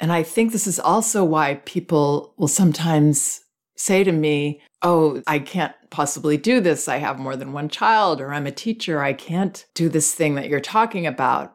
And 0.00 0.10
I 0.12 0.24
think 0.24 0.50
this 0.50 0.66
is 0.66 0.80
also 0.80 1.24
why 1.24 1.60
people 1.64 2.34
will 2.36 2.48
sometimes 2.48 3.40
say 3.78 4.04
to 4.04 4.12
me, 4.12 4.60
Oh, 4.82 5.22
I 5.26 5.38
can't 5.38 5.74
possibly 5.90 6.36
do 6.36 6.60
this. 6.60 6.86
I 6.86 6.98
have 6.98 7.18
more 7.18 7.34
than 7.34 7.52
one 7.52 7.68
child, 7.68 8.20
or 8.20 8.32
I'm 8.32 8.46
a 8.46 8.52
teacher. 8.52 9.02
I 9.02 9.12
can't 9.12 9.64
do 9.74 9.88
this 9.88 10.14
thing 10.14 10.34
that 10.34 10.48
you're 10.48 10.60
talking 10.60 11.06
about. 11.06 11.54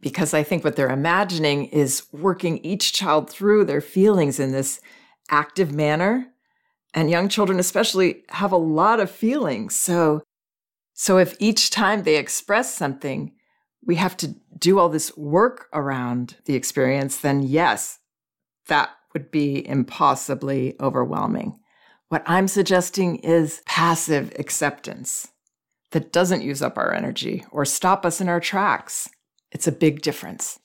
Because 0.00 0.34
I 0.34 0.42
think 0.42 0.62
what 0.62 0.76
they're 0.76 0.90
imagining 0.90 1.66
is 1.66 2.04
working 2.12 2.58
each 2.58 2.92
child 2.92 3.30
through 3.30 3.64
their 3.64 3.80
feelings 3.80 4.38
in 4.38 4.52
this 4.52 4.80
active 5.30 5.72
manner. 5.72 6.28
And 6.92 7.10
young 7.10 7.28
children, 7.28 7.58
especially, 7.58 8.22
have 8.28 8.52
a 8.52 8.56
lot 8.56 9.00
of 9.00 9.10
feelings. 9.10 9.74
So, 9.74 10.22
so 10.92 11.18
if 11.18 11.34
each 11.40 11.70
time 11.70 12.02
they 12.02 12.16
express 12.16 12.74
something, 12.74 13.32
we 13.84 13.96
have 13.96 14.16
to 14.18 14.34
do 14.58 14.78
all 14.78 14.88
this 14.88 15.16
work 15.16 15.68
around 15.72 16.36
the 16.44 16.54
experience, 16.54 17.16
then 17.16 17.42
yes, 17.42 17.98
that 18.68 18.90
would 19.14 19.30
be 19.30 19.66
impossibly 19.66 20.76
overwhelming. 20.80 21.58
What 22.08 22.24
I'm 22.26 22.48
suggesting 22.48 23.16
is 23.16 23.62
passive 23.66 24.32
acceptance 24.38 25.28
that 25.92 26.12
doesn't 26.12 26.42
use 26.42 26.60
up 26.60 26.76
our 26.76 26.92
energy 26.92 27.44
or 27.50 27.64
stop 27.64 28.04
us 28.04 28.20
in 28.20 28.28
our 28.28 28.40
tracks. 28.40 29.08
It's 29.52 29.66
a 29.66 29.72
big 29.72 30.02
difference. 30.02 30.58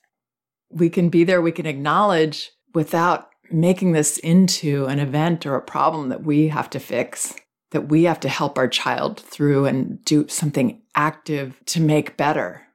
We 0.71 0.89
can 0.89 1.09
be 1.09 1.23
there, 1.23 1.41
we 1.41 1.51
can 1.51 1.65
acknowledge 1.65 2.51
without 2.73 3.29
making 3.51 3.93
this 3.93 4.17
into 4.17 4.85
an 4.85 4.99
event 4.99 5.45
or 5.45 5.55
a 5.55 5.61
problem 5.61 6.09
that 6.09 6.23
we 6.23 6.49
have 6.49 6.69
to 6.71 6.79
fix, 6.79 7.33
that 7.71 7.89
we 7.89 8.03
have 8.03 8.19
to 8.19 8.29
help 8.29 8.57
our 8.57 8.67
child 8.67 9.19
through 9.19 9.65
and 9.65 10.03
do 10.05 10.27
something 10.27 10.81
active 10.95 11.59
to 11.67 11.81
make 11.81 12.17
better. 12.17 12.67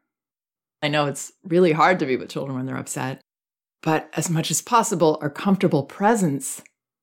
I 0.83 0.89
know 0.89 1.07
it's 1.07 1.33
really 1.45 1.73
hard 1.73 1.99
to 2.01 2.07
be 2.07 2.17
with 2.17 2.31
children 2.31 2.57
when 2.57 2.67
they're 2.67 2.77
upset, 2.77 3.21
but 3.85 4.09
as 4.15 4.31
much 4.31 4.51
as 4.51 4.63
possible, 4.63 5.19
our 5.21 5.29
comfortable 5.29 5.83
presence, 5.83 6.63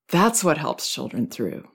that's 0.10 0.44
what 0.44 0.58
helps 0.58 0.92
children 0.92 1.28
through. 1.28 1.68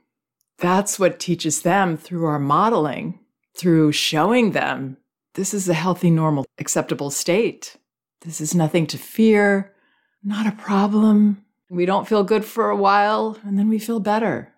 That's 0.58 0.98
what 0.98 1.20
teaches 1.20 1.62
them 1.62 1.96
through 1.96 2.24
our 2.24 2.40
modeling, 2.40 3.20
through 3.56 3.92
showing 3.92 4.50
them 4.50 4.96
this 5.34 5.54
is 5.54 5.68
a 5.68 5.74
healthy, 5.74 6.10
normal, 6.10 6.44
acceptable 6.58 7.10
state. 7.10 7.76
This 8.22 8.40
is 8.40 8.52
nothing 8.52 8.86
to 8.88 8.98
fear, 8.98 9.72
not 10.24 10.46
a 10.46 10.56
problem. 10.56 11.44
We 11.70 11.86
don't 11.86 12.08
feel 12.08 12.24
good 12.24 12.44
for 12.44 12.68
a 12.68 12.76
while, 12.76 13.38
and 13.44 13.56
then 13.56 13.68
we 13.68 13.78
feel 13.78 14.00
better. 14.00 14.54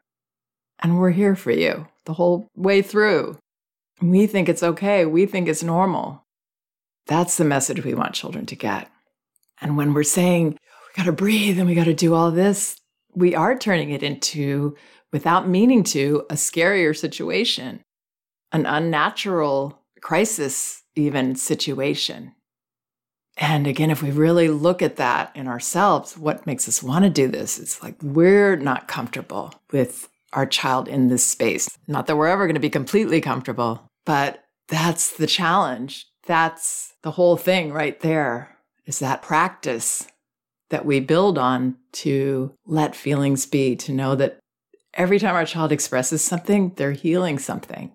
And 0.78 0.98
we're 0.98 1.10
here 1.10 1.36
for 1.36 1.50
you 1.50 1.88
the 2.06 2.14
whole 2.14 2.48
way 2.56 2.80
through. 2.80 3.36
We 4.00 4.26
think 4.26 4.48
it's 4.48 4.62
okay. 4.62 5.04
We 5.04 5.26
think 5.26 5.46
it's 5.46 5.62
normal. 5.62 6.24
That's 7.06 7.36
the 7.36 7.44
message 7.44 7.84
we 7.84 7.92
want 7.92 8.14
children 8.14 8.46
to 8.46 8.56
get. 8.56 8.88
And 9.60 9.76
when 9.76 9.94
we're 9.94 10.02
saying, 10.04 10.52
we 10.52 10.96
got 10.96 11.06
to 11.06 11.12
breathe 11.12 11.58
and 11.58 11.68
we 11.68 11.74
got 11.74 11.84
to 11.84 11.94
do 11.94 12.14
all 12.14 12.30
this, 12.30 12.76
we 13.14 13.34
are 13.34 13.56
turning 13.58 13.90
it 13.90 14.02
into, 14.02 14.76
without 15.12 15.48
meaning 15.48 15.82
to, 15.82 16.24
a 16.30 16.34
scarier 16.34 16.96
situation, 16.96 17.80
an 18.52 18.66
unnatural 18.66 19.82
crisis, 20.00 20.82
even 20.94 21.34
situation. 21.34 22.34
And 23.36 23.66
again, 23.66 23.90
if 23.90 24.02
we 24.02 24.10
really 24.10 24.48
look 24.48 24.82
at 24.82 24.96
that 24.96 25.30
in 25.34 25.46
ourselves, 25.46 26.18
what 26.18 26.46
makes 26.46 26.68
us 26.68 26.82
want 26.82 27.04
to 27.04 27.10
do 27.10 27.28
this? 27.28 27.58
It's 27.58 27.82
like 27.82 27.94
we're 28.02 28.56
not 28.56 28.88
comfortable 28.88 29.54
with 29.72 30.08
our 30.32 30.44
child 30.44 30.88
in 30.88 31.08
this 31.08 31.24
space. 31.24 31.68
Not 31.86 32.06
that 32.06 32.16
we're 32.16 32.26
ever 32.26 32.46
going 32.46 32.54
to 32.54 32.60
be 32.60 32.70
completely 32.70 33.20
comfortable, 33.20 33.88
but 34.04 34.44
that's 34.68 35.16
the 35.16 35.26
challenge. 35.26 36.06
That's 36.26 36.94
the 37.02 37.12
whole 37.12 37.36
thing 37.36 37.72
right 37.72 37.98
there 38.00 38.57
is 38.88 38.98
that 38.98 39.22
practice 39.22 40.08
that 40.70 40.86
we 40.86 40.98
build 40.98 41.38
on 41.38 41.76
to 41.92 42.52
let 42.66 42.96
feelings 42.96 43.44
be, 43.44 43.76
to 43.76 43.92
know 43.92 44.14
that 44.16 44.38
every 44.94 45.18
time 45.18 45.34
our 45.34 45.44
child 45.44 45.70
expresses 45.70 46.24
something, 46.24 46.72
they're 46.76 46.92
healing 46.92 47.38
something 47.38 47.94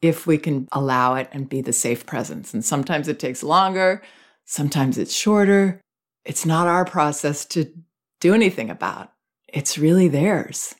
if 0.00 0.26
we 0.26 0.38
can 0.38 0.68
allow 0.72 1.14
it 1.16 1.28
and 1.32 1.48
be 1.48 1.60
the 1.60 1.72
safe 1.72 2.06
presence. 2.06 2.54
And 2.54 2.64
sometimes 2.64 3.08
it 3.08 3.18
takes 3.18 3.42
longer, 3.42 4.00
sometimes 4.46 4.96
it's 4.96 5.14
shorter. 5.14 5.80
It's 6.24 6.46
not 6.46 6.68
our 6.68 6.84
process 6.84 7.44
to 7.46 7.72
do 8.20 8.32
anything 8.32 8.70
about, 8.70 9.12
it's 9.48 9.76
really 9.76 10.06
theirs. 10.06 10.76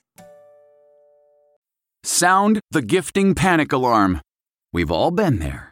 Sound 2.04 2.61
the 2.70 2.82
gifting 2.82 3.34
panic 3.34 3.72
alarm. 3.72 4.20
We've 4.72 4.90
all 4.90 5.11
been 5.11 5.40
there. 5.40 5.72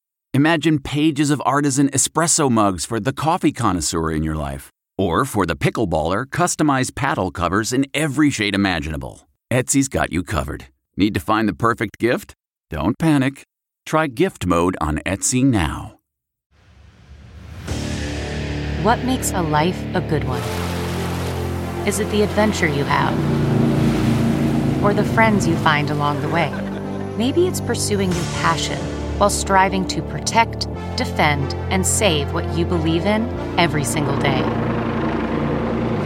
Imagine 0.33 0.79
pages 0.79 1.29
of 1.29 1.41
artisan 1.45 1.89
espresso 1.89 2.49
mugs 2.49 2.85
for 2.85 3.01
the 3.01 3.11
coffee 3.11 3.51
connoisseur 3.51 4.09
in 4.11 4.23
your 4.23 4.35
life. 4.35 4.69
Or 4.97 5.25
for 5.25 5.45
the 5.45 5.57
pickleballer, 5.57 6.23
customized 6.25 6.95
paddle 6.95 7.31
covers 7.31 7.73
in 7.73 7.85
every 7.93 8.29
shade 8.29 8.55
imaginable. 8.55 9.27
Etsy's 9.51 9.89
got 9.89 10.13
you 10.13 10.23
covered. 10.23 10.67
Need 10.95 11.13
to 11.15 11.19
find 11.19 11.49
the 11.49 11.53
perfect 11.53 11.97
gift? 11.99 12.33
Don't 12.69 12.97
panic. 12.97 13.43
Try 13.85 14.07
gift 14.07 14.45
mode 14.45 14.77
on 14.79 14.99
Etsy 14.99 15.43
now. 15.43 15.99
What 18.83 19.03
makes 19.03 19.33
a 19.33 19.41
life 19.41 19.83
a 19.93 19.99
good 19.99 20.23
one? 20.23 20.41
Is 21.85 21.99
it 21.99 22.09
the 22.09 22.21
adventure 22.21 22.67
you 22.67 22.85
have? 22.85 23.13
Or 24.81 24.93
the 24.93 25.03
friends 25.03 25.45
you 25.45 25.57
find 25.57 25.89
along 25.89 26.21
the 26.21 26.29
way? 26.29 26.53
Maybe 27.17 27.47
it's 27.47 27.59
pursuing 27.59 28.13
your 28.13 28.25
passion 28.39 28.79
while 29.21 29.29
striving 29.29 29.87
to 29.87 30.01
protect, 30.01 30.67
defend, 30.97 31.53
and 31.69 31.85
save 31.85 32.33
what 32.33 32.57
you 32.57 32.65
believe 32.65 33.05
in 33.05 33.21
every 33.59 33.83
single 33.83 34.17
day. 34.17 34.41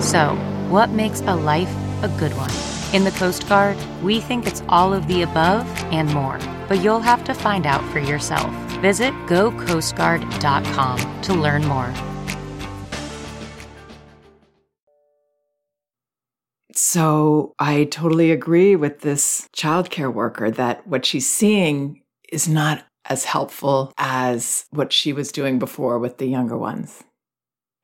So, 0.01 0.35
what 0.67 0.89
makes 0.89 1.21
a 1.21 1.33
life 1.33 1.73
a 2.03 2.09
good 2.19 2.33
one? 2.35 2.51
In 2.93 3.05
the 3.05 3.11
Coast 3.11 3.47
Guard, 3.47 3.77
we 4.03 4.19
think 4.19 4.45
it's 4.45 4.61
all 4.67 4.93
of 4.93 5.07
the 5.07 5.21
above 5.21 5.65
and 5.93 6.13
more, 6.13 6.37
but 6.67 6.83
you'll 6.83 6.99
have 6.99 7.23
to 7.23 7.33
find 7.33 7.65
out 7.65 7.81
for 7.93 7.99
yourself. 7.99 8.53
Visit 8.81 9.13
gocoastguard.com 9.27 11.21
to 11.21 11.33
learn 11.33 11.65
more. 11.65 11.93
So 16.73 17.53
I 17.57 17.85
totally 17.85 18.31
agree 18.31 18.75
with 18.75 18.99
this 18.99 19.47
childcare 19.55 20.13
worker 20.13 20.51
that 20.51 20.85
what 20.85 21.05
she's 21.05 21.29
seeing 21.29 22.01
is 22.29 22.49
not 22.49 22.83
as 23.07 23.25
helpful 23.25 23.93
as 23.97 24.65
what 24.71 24.91
she 24.91 25.13
was 25.13 25.31
doing 25.31 25.59
before 25.59 25.99
with 25.99 26.17
the 26.17 26.27
younger 26.27 26.57
ones. 26.57 27.03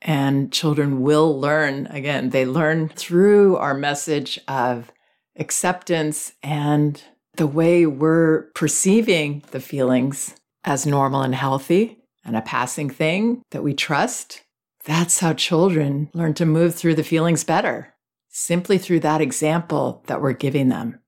And 0.02 0.52
children 0.52 1.02
will 1.02 1.40
learn 1.40 1.86
again, 1.88 2.32
they 2.32 2.46
learn 2.46 2.90
through 2.90 3.58
our 3.58 3.76
message 3.76 4.40
of 4.48 4.92
acceptance 5.38 6.34
and 6.42 7.02
the 7.36 7.48
way 7.48 7.86
we're 7.86 8.44
perceiving 8.56 9.44
the 9.52 9.60
feelings 9.60 10.36
as 10.64 10.86
normal 10.86 11.22
and 11.22 11.36
healthy 11.36 12.00
and 12.26 12.36
a 12.36 12.42
passing 12.42 12.90
thing 12.90 13.42
that 13.52 13.64
we 13.64 13.74
trust. 13.74 14.44
That's 14.86 15.20
how 15.20 15.34
children 15.34 16.10
learn 16.14 16.34
to 16.36 16.46
move 16.46 16.76
through 16.76 16.96
the 16.96 17.04
feelings 17.04 17.44
better, 17.44 17.94
simply 18.30 18.78
through 18.78 19.02
that 19.02 19.22
example 19.22 20.04
that 20.08 20.22
we're 20.22 20.34
giving 20.34 20.70
them. 20.70 21.00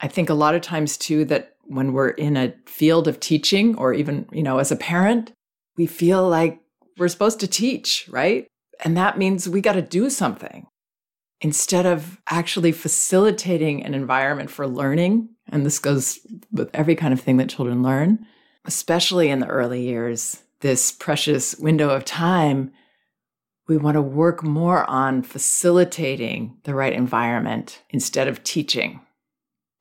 I 0.00 0.08
think 0.08 0.28
a 0.28 0.34
lot 0.34 0.56
of 0.56 0.62
times 0.62 0.96
too 0.96 1.24
that 1.26 1.51
when 1.64 1.92
we're 1.92 2.10
in 2.10 2.36
a 2.36 2.54
field 2.66 3.08
of 3.08 3.20
teaching 3.20 3.76
or 3.76 3.94
even, 3.94 4.26
you 4.32 4.42
know, 4.42 4.58
as 4.58 4.70
a 4.70 4.76
parent, 4.76 5.32
we 5.76 5.86
feel 5.86 6.28
like 6.28 6.60
we're 6.98 7.08
supposed 7.08 7.40
to 7.40 7.46
teach, 7.46 8.06
right? 8.10 8.46
And 8.84 8.96
that 8.96 9.18
means 9.18 9.48
we 9.48 9.60
got 9.60 9.74
to 9.74 9.82
do 9.82 10.10
something 10.10 10.66
instead 11.40 11.86
of 11.86 12.20
actually 12.28 12.72
facilitating 12.72 13.84
an 13.84 13.94
environment 13.94 14.50
for 14.50 14.66
learning. 14.66 15.28
And 15.48 15.66
this 15.66 15.78
goes 15.78 16.20
with 16.52 16.70
every 16.72 16.94
kind 16.94 17.12
of 17.12 17.20
thing 17.20 17.36
that 17.38 17.48
children 17.48 17.82
learn, 17.82 18.26
especially 18.64 19.28
in 19.28 19.40
the 19.40 19.46
early 19.46 19.82
years, 19.82 20.42
this 20.60 20.92
precious 20.92 21.56
window 21.56 21.90
of 21.90 22.04
time. 22.04 22.72
We 23.68 23.76
want 23.76 23.94
to 23.94 24.02
work 24.02 24.42
more 24.42 24.88
on 24.88 25.22
facilitating 25.22 26.58
the 26.64 26.74
right 26.74 26.92
environment 26.92 27.82
instead 27.90 28.28
of 28.28 28.44
teaching 28.44 29.00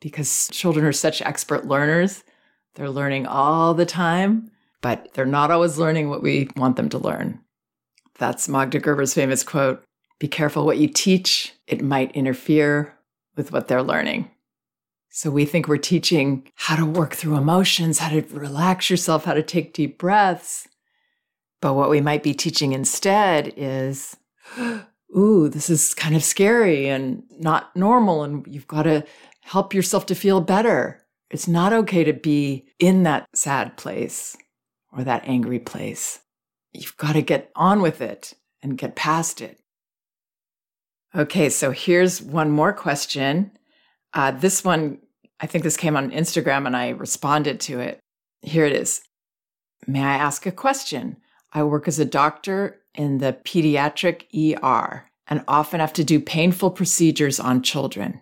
because 0.01 0.49
children 0.51 0.85
are 0.85 0.91
such 0.91 1.21
expert 1.21 1.65
learners. 1.65 2.23
They're 2.75 2.89
learning 2.89 3.27
all 3.27 3.73
the 3.73 3.85
time, 3.85 4.51
but 4.81 5.13
they're 5.13 5.25
not 5.25 5.51
always 5.51 5.77
learning 5.77 6.09
what 6.09 6.23
we 6.23 6.49
want 6.57 6.75
them 6.75 6.89
to 6.89 6.97
learn. 6.97 7.39
That's 8.17 8.49
Magda 8.49 8.79
Gerber's 8.79 9.13
famous 9.13 9.43
quote 9.43 9.83
Be 10.19 10.27
careful 10.27 10.65
what 10.65 10.77
you 10.77 10.87
teach, 10.87 11.53
it 11.67 11.81
might 11.81 12.11
interfere 12.11 12.97
with 13.35 13.53
what 13.53 13.67
they're 13.67 13.83
learning. 13.83 14.29
So 15.09 15.29
we 15.29 15.45
think 15.45 15.67
we're 15.67 15.77
teaching 15.77 16.47
how 16.55 16.77
to 16.77 16.85
work 16.85 17.13
through 17.13 17.35
emotions, 17.35 17.99
how 17.99 18.09
to 18.09 18.21
relax 18.31 18.89
yourself, 18.89 19.25
how 19.25 19.33
to 19.33 19.43
take 19.43 19.73
deep 19.73 19.97
breaths. 19.97 20.67
But 21.61 21.73
what 21.73 21.89
we 21.89 21.99
might 21.99 22.23
be 22.23 22.33
teaching 22.33 22.71
instead 22.71 23.53
is, 23.57 24.15
ooh, 25.17 25.49
this 25.49 25.69
is 25.69 25.93
kind 25.93 26.15
of 26.15 26.23
scary 26.23 26.87
and 26.87 27.23
not 27.39 27.75
normal. 27.75 28.23
And 28.23 28.47
you've 28.47 28.67
got 28.67 28.83
to 28.83 29.05
help 29.41 29.73
yourself 29.73 30.05
to 30.07 30.15
feel 30.15 30.41
better. 30.41 31.05
It's 31.29 31.47
not 31.47 31.73
okay 31.73 32.03
to 32.03 32.13
be 32.13 32.65
in 32.79 33.03
that 33.03 33.27
sad 33.33 33.77
place 33.77 34.35
or 34.91 35.03
that 35.03 35.23
angry 35.25 35.59
place. 35.59 36.19
You've 36.73 36.97
got 36.97 37.13
to 37.13 37.21
get 37.21 37.51
on 37.55 37.81
with 37.81 38.01
it 38.01 38.33
and 38.61 38.77
get 38.77 38.95
past 38.95 39.41
it. 39.41 39.59
Okay, 41.15 41.49
so 41.49 41.71
here's 41.71 42.21
one 42.21 42.51
more 42.51 42.71
question. 42.71 43.51
Uh, 44.13 44.31
this 44.31 44.63
one, 44.63 44.99
I 45.39 45.47
think 45.47 45.63
this 45.63 45.77
came 45.77 45.97
on 45.97 46.11
Instagram 46.11 46.65
and 46.65 46.75
I 46.75 46.89
responded 46.89 47.59
to 47.61 47.79
it. 47.79 47.99
Here 48.41 48.65
it 48.65 48.73
is. 48.73 49.01
May 49.87 50.01
I 50.01 50.15
ask 50.15 50.45
a 50.45 50.51
question? 50.51 51.17
I 51.53 51.63
work 51.63 51.87
as 51.87 51.99
a 51.99 52.05
doctor 52.05 52.81
in 52.93 53.17
the 53.17 53.33
pediatric 53.43 54.23
ER 54.33 55.05
and 55.27 55.43
often 55.47 55.79
have 55.79 55.93
to 55.93 56.03
do 56.03 56.19
painful 56.19 56.71
procedures 56.71 57.39
on 57.39 57.61
children. 57.61 58.21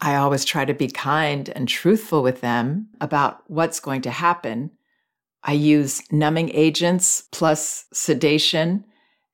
I 0.00 0.16
always 0.16 0.44
try 0.44 0.64
to 0.64 0.74
be 0.74 0.88
kind 0.88 1.48
and 1.48 1.68
truthful 1.68 2.22
with 2.22 2.40
them 2.40 2.88
about 3.00 3.42
what's 3.48 3.80
going 3.80 4.02
to 4.02 4.10
happen. 4.10 4.70
I 5.42 5.52
use 5.52 6.02
numbing 6.12 6.50
agents 6.50 7.28
plus 7.32 7.86
sedation 7.92 8.84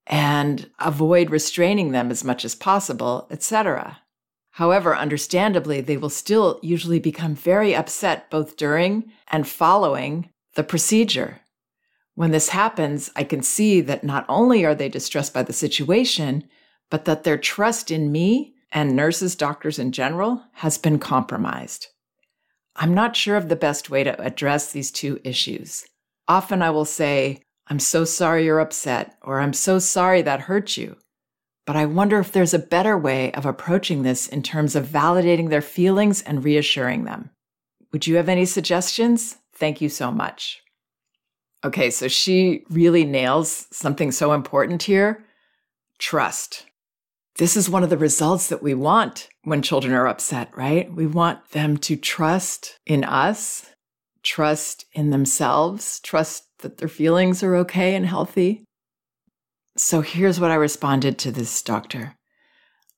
and 0.06 0.70
avoid 0.78 1.30
restraining 1.30 1.92
them 1.92 2.10
as 2.10 2.24
much 2.24 2.44
as 2.44 2.54
possible, 2.54 3.26
etc. 3.30 3.98
However, 4.52 4.94
understandably, 4.96 5.80
they 5.80 5.96
will 5.96 6.10
still 6.10 6.60
usually 6.62 6.98
become 6.98 7.34
very 7.34 7.74
upset 7.74 8.30
both 8.30 8.56
during 8.56 9.10
and 9.28 9.48
following 9.48 10.30
the 10.54 10.64
procedure. 10.64 11.40
When 12.14 12.30
this 12.30 12.50
happens, 12.50 13.10
I 13.16 13.24
can 13.24 13.42
see 13.42 13.80
that 13.80 14.04
not 14.04 14.26
only 14.28 14.64
are 14.64 14.74
they 14.74 14.90
distressed 14.90 15.32
by 15.32 15.42
the 15.42 15.54
situation, 15.54 16.44
but 16.90 17.06
that 17.06 17.24
their 17.24 17.38
trust 17.38 17.90
in 17.90 18.12
me 18.12 18.54
and 18.72 18.96
nurses, 18.96 19.36
doctors 19.36 19.78
in 19.78 19.92
general, 19.92 20.42
has 20.54 20.78
been 20.78 20.98
compromised. 20.98 21.86
I'm 22.74 22.94
not 22.94 23.14
sure 23.14 23.36
of 23.36 23.48
the 23.48 23.56
best 23.56 23.90
way 23.90 24.02
to 24.02 24.20
address 24.20 24.72
these 24.72 24.90
two 24.90 25.20
issues. 25.22 25.84
Often 26.26 26.62
I 26.62 26.70
will 26.70 26.86
say, 26.86 27.42
I'm 27.68 27.78
so 27.78 28.04
sorry 28.04 28.44
you're 28.44 28.60
upset, 28.60 29.16
or 29.22 29.40
I'm 29.40 29.52
so 29.52 29.78
sorry 29.78 30.22
that 30.22 30.40
hurt 30.40 30.76
you. 30.76 30.96
But 31.66 31.76
I 31.76 31.86
wonder 31.86 32.18
if 32.18 32.32
there's 32.32 32.54
a 32.54 32.58
better 32.58 32.98
way 32.98 33.32
of 33.34 33.46
approaching 33.46 34.02
this 34.02 34.26
in 34.26 34.42
terms 34.42 34.74
of 34.74 34.86
validating 34.86 35.50
their 35.50 35.62
feelings 35.62 36.22
and 36.22 36.42
reassuring 36.42 37.04
them. 37.04 37.30
Would 37.92 38.06
you 38.06 38.16
have 38.16 38.28
any 38.28 38.46
suggestions? 38.46 39.36
Thank 39.54 39.80
you 39.80 39.88
so 39.88 40.10
much. 40.10 40.62
Okay, 41.64 41.90
so 41.90 42.08
she 42.08 42.64
really 42.70 43.04
nails 43.04 43.68
something 43.70 44.10
so 44.10 44.32
important 44.32 44.82
here 44.82 45.24
trust. 45.98 46.66
This 47.36 47.56
is 47.56 47.70
one 47.70 47.82
of 47.82 47.90
the 47.90 47.98
results 47.98 48.48
that 48.48 48.62
we 48.62 48.74
want 48.74 49.28
when 49.44 49.62
children 49.62 49.94
are 49.94 50.06
upset, 50.06 50.54
right? 50.56 50.92
We 50.92 51.06
want 51.06 51.50
them 51.50 51.78
to 51.78 51.96
trust 51.96 52.78
in 52.86 53.04
us, 53.04 53.70
trust 54.22 54.84
in 54.92 55.10
themselves, 55.10 55.98
trust 56.00 56.44
that 56.58 56.78
their 56.78 56.88
feelings 56.88 57.42
are 57.42 57.56
okay 57.56 57.94
and 57.94 58.06
healthy. 58.06 58.64
So 59.76 60.02
here's 60.02 60.38
what 60.38 60.50
I 60.50 60.56
responded 60.56 61.18
to 61.18 61.32
this 61.32 61.62
doctor 61.62 62.16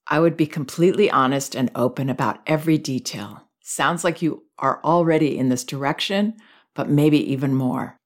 I 0.06 0.20
would 0.20 0.36
be 0.36 0.46
completely 0.46 1.10
honest 1.10 1.54
and 1.54 1.70
open 1.74 2.10
about 2.10 2.40
every 2.46 2.76
detail. 2.76 3.48
Sounds 3.62 4.04
like 4.04 4.20
you 4.20 4.42
are 4.58 4.80
already 4.84 5.38
in 5.38 5.48
this 5.48 5.64
direction, 5.64 6.34
but 6.74 6.90
maybe 6.90 7.32
even 7.32 7.54
more. 7.54 7.96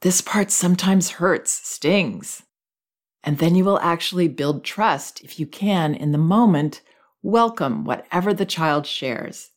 This 0.00 0.20
part 0.20 0.50
sometimes 0.50 1.10
hurts, 1.10 1.52
stings. 1.52 2.42
And 3.24 3.38
then 3.38 3.54
you 3.54 3.64
will 3.64 3.80
actually 3.80 4.28
build 4.28 4.64
trust 4.64 5.22
if 5.24 5.40
you 5.40 5.46
can, 5.46 5.94
in 5.94 6.12
the 6.12 6.18
moment, 6.18 6.82
welcome 7.22 7.84
whatever 7.84 8.34
the 8.34 8.44
child 8.44 8.86
shares. 8.86 9.50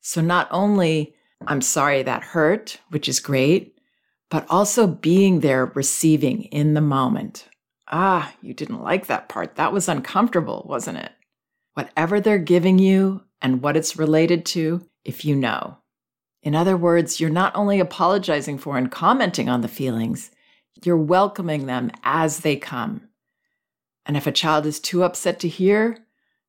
So 0.00 0.20
not 0.20 0.48
only, 0.50 1.14
I'm 1.46 1.60
sorry 1.60 2.02
that 2.02 2.24
hurt, 2.24 2.80
which 2.88 3.08
is 3.08 3.20
great, 3.20 3.78
but 4.28 4.44
also 4.50 4.88
being 4.88 5.40
there 5.40 5.66
receiving 5.66 6.42
in 6.44 6.74
the 6.74 6.80
moment. 6.80 7.48
Ah, 7.88 8.34
you 8.42 8.52
didn't 8.52 8.82
like 8.82 9.06
that 9.06 9.28
part. 9.28 9.54
That 9.54 9.72
was 9.72 9.88
uncomfortable, 9.88 10.66
wasn't 10.68 10.98
it? 10.98 11.12
Whatever 11.74 12.20
they're 12.20 12.38
giving 12.38 12.80
you 12.80 13.22
and 13.40 13.62
what 13.62 13.76
it's 13.76 13.96
related 13.96 14.44
to, 14.46 14.84
if 15.04 15.24
you 15.24 15.36
know. 15.36 15.78
In 16.42 16.56
other 16.56 16.76
words, 16.76 17.20
you're 17.20 17.30
not 17.30 17.54
only 17.54 17.78
apologizing 17.78 18.58
for 18.58 18.76
and 18.76 18.90
commenting 18.90 19.48
on 19.48 19.60
the 19.60 19.68
feelings, 19.68 20.32
you're 20.84 20.96
welcoming 20.96 21.66
them 21.66 21.90
as 22.02 22.40
they 22.40 22.56
come. 22.56 23.08
And 24.04 24.16
if 24.16 24.26
a 24.26 24.32
child 24.32 24.66
is 24.66 24.80
too 24.80 25.02
upset 25.02 25.40
to 25.40 25.48
hear, 25.48 25.98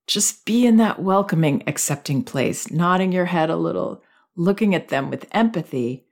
just 0.06 0.46
be 0.46 0.66
in 0.66 0.78
that 0.78 1.02
welcoming, 1.02 1.64
accepting 1.68 2.24
place, 2.24 2.72
nodding 2.72 3.12
your 3.12 3.26
head 3.26 3.50
a 3.50 3.56
little, 3.56 4.04
looking 4.36 4.76
at 4.76 4.90
them 4.90 5.10
with 5.10 5.28
empathy, 5.32 6.06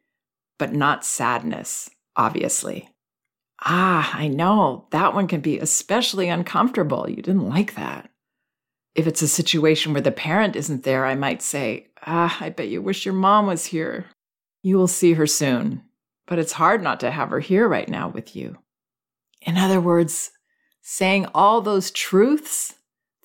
but 0.58 0.74
not 0.74 1.06
sadness, 1.06 1.90
obviously. 2.16 2.90
Ah, 3.64 4.12
I 4.14 4.28
know, 4.28 4.88
that 4.92 5.14
one 5.14 5.28
can 5.28 5.42
be 5.42 5.60
especially 5.60 6.28
uncomfortable. 6.28 7.10
You 7.10 7.22
didn't 7.22 7.50
like 7.50 7.76
that. 7.76 8.10
If 8.96 9.08
it's 9.08 9.22
a 9.22 9.28
situation 9.28 9.94
where 9.94 10.02
the 10.02 10.12
parent 10.12 10.56
isn't 10.56 10.84
there, 10.84 11.06
I 11.06 11.16
might 11.16 11.42
say, 11.42 11.88
Ah, 12.06 12.38
I 12.40 12.50
bet 12.50 12.68
you 12.68 12.82
wish 12.82 13.06
your 13.06 13.14
mom 13.14 13.48
was 13.48 13.66
here. 13.66 14.06
You 14.62 14.78
will 14.78 14.88
see 14.88 15.14
her 15.14 15.28
soon 15.28 15.84
but 16.28 16.40
it's 16.40 16.54
hard 16.54 16.82
not 16.82 17.00
to 17.00 17.12
have 17.12 17.30
her 17.30 17.40
here 17.40 17.68
right 17.68 17.90
now 17.90 18.10
with 18.10 18.36
you. 18.36 18.58
In 19.42 19.58
other 19.58 19.80
words, 19.80 20.32
saying 20.82 21.28
all 21.34 21.62
those 21.62 21.92
truths 21.92 22.76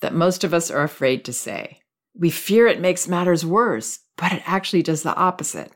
that 0.00 0.14
most 0.14 0.44
of 0.44 0.54
us 0.54 0.70
are 0.70 0.82
afraid 0.82 1.24
to 1.24 1.32
say. 1.32 1.80
We 2.14 2.30
fear 2.30 2.66
it 2.66 2.80
makes 2.80 3.08
matters 3.08 3.44
worse, 3.46 4.00
but 4.16 4.32
it 4.32 4.42
actually 4.44 4.82
does 4.82 5.02
the 5.02 5.14
opposite. 5.14 5.72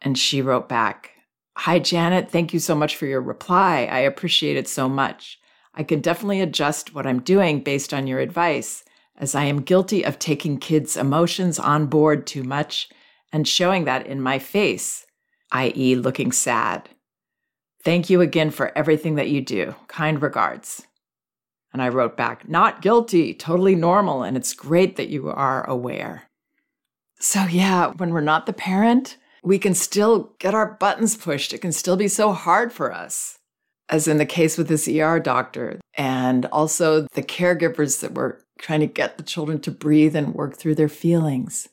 And 0.00 0.18
she 0.18 0.42
wrote 0.42 0.68
back, 0.68 1.10
Hi, 1.56 1.78
Janet. 1.78 2.30
Thank 2.30 2.54
you 2.54 2.58
so 2.58 2.74
much 2.74 2.96
for 2.96 3.06
your 3.06 3.20
reply. 3.20 3.86
I 3.90 3.98
appreciate 3.98 4.56
it 4.56 4.68
so 4.68 4.88
much. 4.88 5.38
I 5.74 5.82
can 5.82 6.00
definitely 6.00 6.40
adjust 6.40 6.94
what 6.94 7.06
I'm 7.06 7.20
doing 7.20 7.62
based 7.62 7.92
on 7.92 8.06
your 8.06 8.18
advice, 8.18 8.84
as 9.16 9.34
I 9.34 9.44
am 9.44 9.60
guilty 9.62 10.04
of 10.04 10.18
taking 10.18 10.58
kids' 10.58 10.96
emotions 10.96 11.58
on 11.58 11.86
board 11.86 12.26
too 12.26 12.42
much 12.42 12.88
and 13.32 13.46
showing 13.46 13.84
that 13.84 14.06
in 14.06 14.20
my 14.20 14.38
face, 14.38 15.06
i.e., 15.52 15.96
looking 15.96 16.32
sad. 16.32 16.88
Thank 17.82 18.10
you 18.10 18.20
again 18.20 18.50
for 18.50 18.76
everything 18.76 19.14
that 19.14 19.30
you 19.30 19.40
do. 19.40 19.74
Kind 19.88 20.20
regards. 20.22 20.86
And 21.72 21.80
I 21.80 21.88
wrote 21.88 22.16
back, 22.16 22.48
not 22.48 22.82
guilty, 22.82 23.32
totally 23.32 23.74
normal, 23.74 24.22
and 24.22 24.36
it's 24.36 24.52
great 24.52 24.96
that 24.96 25.08
you 25.08 25.28
are 25.28 25.68
aware. 25.68 26.24
So, 27.20 27.44
yeah, 27.44 27.92
when 27.96 28.10
we're 28.10 28.20
not 28.20 28.46
the 28.46 28.52
parent, 28.52 29.16
we 29.42 29.58
can 29.58 29.74
still 29.74 30.34
get 30.38 30.54
our 30.54 30.72
buttons 30.74 31.16
pushed. 31.16 31.52
It 31.52 31.58
can 31.58 31.72
still 31.72 31.96
be 31.96 32.08
so 32.08 32.32
hard 32.32 32.72
for 32.72 32.92
us, 32.92 33.38
as 33.88 34.08
in 34.08 34.18
the 34.18 34.26
case 34.26 34.58
with 34.58 34.68
this 34.68 34.88
ER 34.88 35.20
doctor, 35.20 35.80
and 35.94 36.46
also 36.46 37.06
the 37.12 37.22
caregivers 37.22 38.00
that 38.00 38.14
were 38.14 38.42
trying 38.58 38.80
to 38.80 38.86
get 38.86 39.16
the 39.16 39.22
children 39.22 39.60
to 39.60 39.70
breathe 39.70 40.16
and 40.16 40.34
work 40.34 40.56
through 40.56 40.74
their 40.74 40.88
feelings. 40.88 41.68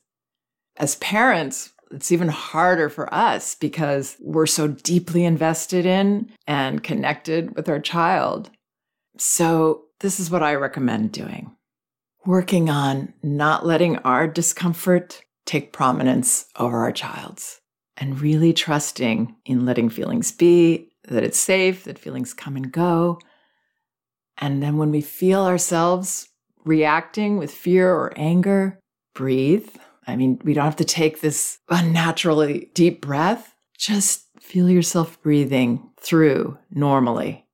As 0.78 0.96
parents, 0.96 1.74
it's 1.92 2.12
even 2.12 2.28
harder 2.28 2.90
for 2.90 3.14
us 3.14 3.56
because 3.56 4.18
we're 4.20 4.46
so 4.46 4.68
deeply 4.68 5.26
invested 5.26 5.86
in 5.86 6.30
and 6.46 6.84
connected 6.84 7.56
with 7.56 7.70
our 7.70 7.80
child. 7.80 8.50
So, 9.18 9.84
this 10.00 10.20
is 10.20 10.30
what 10.30 10.44
I 10.44 10.54
recommend 10.54 11.12
doing 11.12 11.58
working 12.28 12.70
on 12.70 13.14
not 13.24 13.66
letting 13.66 13.98
our 14.00 14.28
discomfort 14.28 15.22
take 15.46 15.72
prominence 15.72 16.46
over 16.58 16.80
our 16.80 16.92
child's 16.92 17.62
and 17.96 18.20
really 18.20 18.52
trusting 18.54 19.34
in 19.46 19.66
letting 19.66 19.90
feelings 19.90 20.32
be, 20.32 20.90
that 21.08 21.24
it's 21.24 21.40
safe, 21.40 21.86
that 21.86 21.98
feelings 21.98 22.34
come 22.34 22.58
and 22.58 22.72
go. 22.72 23.18
And 24.38 24.62
then 24.62 24.78
when 24.78 24.92
we 24.92 25.02
feel 25.02 25.46
ourselves 25.46 26.28
reacting 26.66 27.38
with 27.38 27.50
fear 27.50 27.92
or 27.92 28.12
anger, 28.18 28.78
breathe. 29.16 29.70
I 30.08 30.16
mean, 30.16 30.40
we 30.44 30.54
don't 30.54 30.64
have 30.66 30.78
to 30.78 30.86
take 30.86 31.20
this 31.20 31.60
unnaturally 31.70 32.72
deep 32.74 33.02
breath. 33.02 33.54
Just 33.78 34.26
feel 34.40 34.70
yourself 34.70 35.22
breathing 35.22 35.90
through 36.00 36.58
normally. 36.72 37.46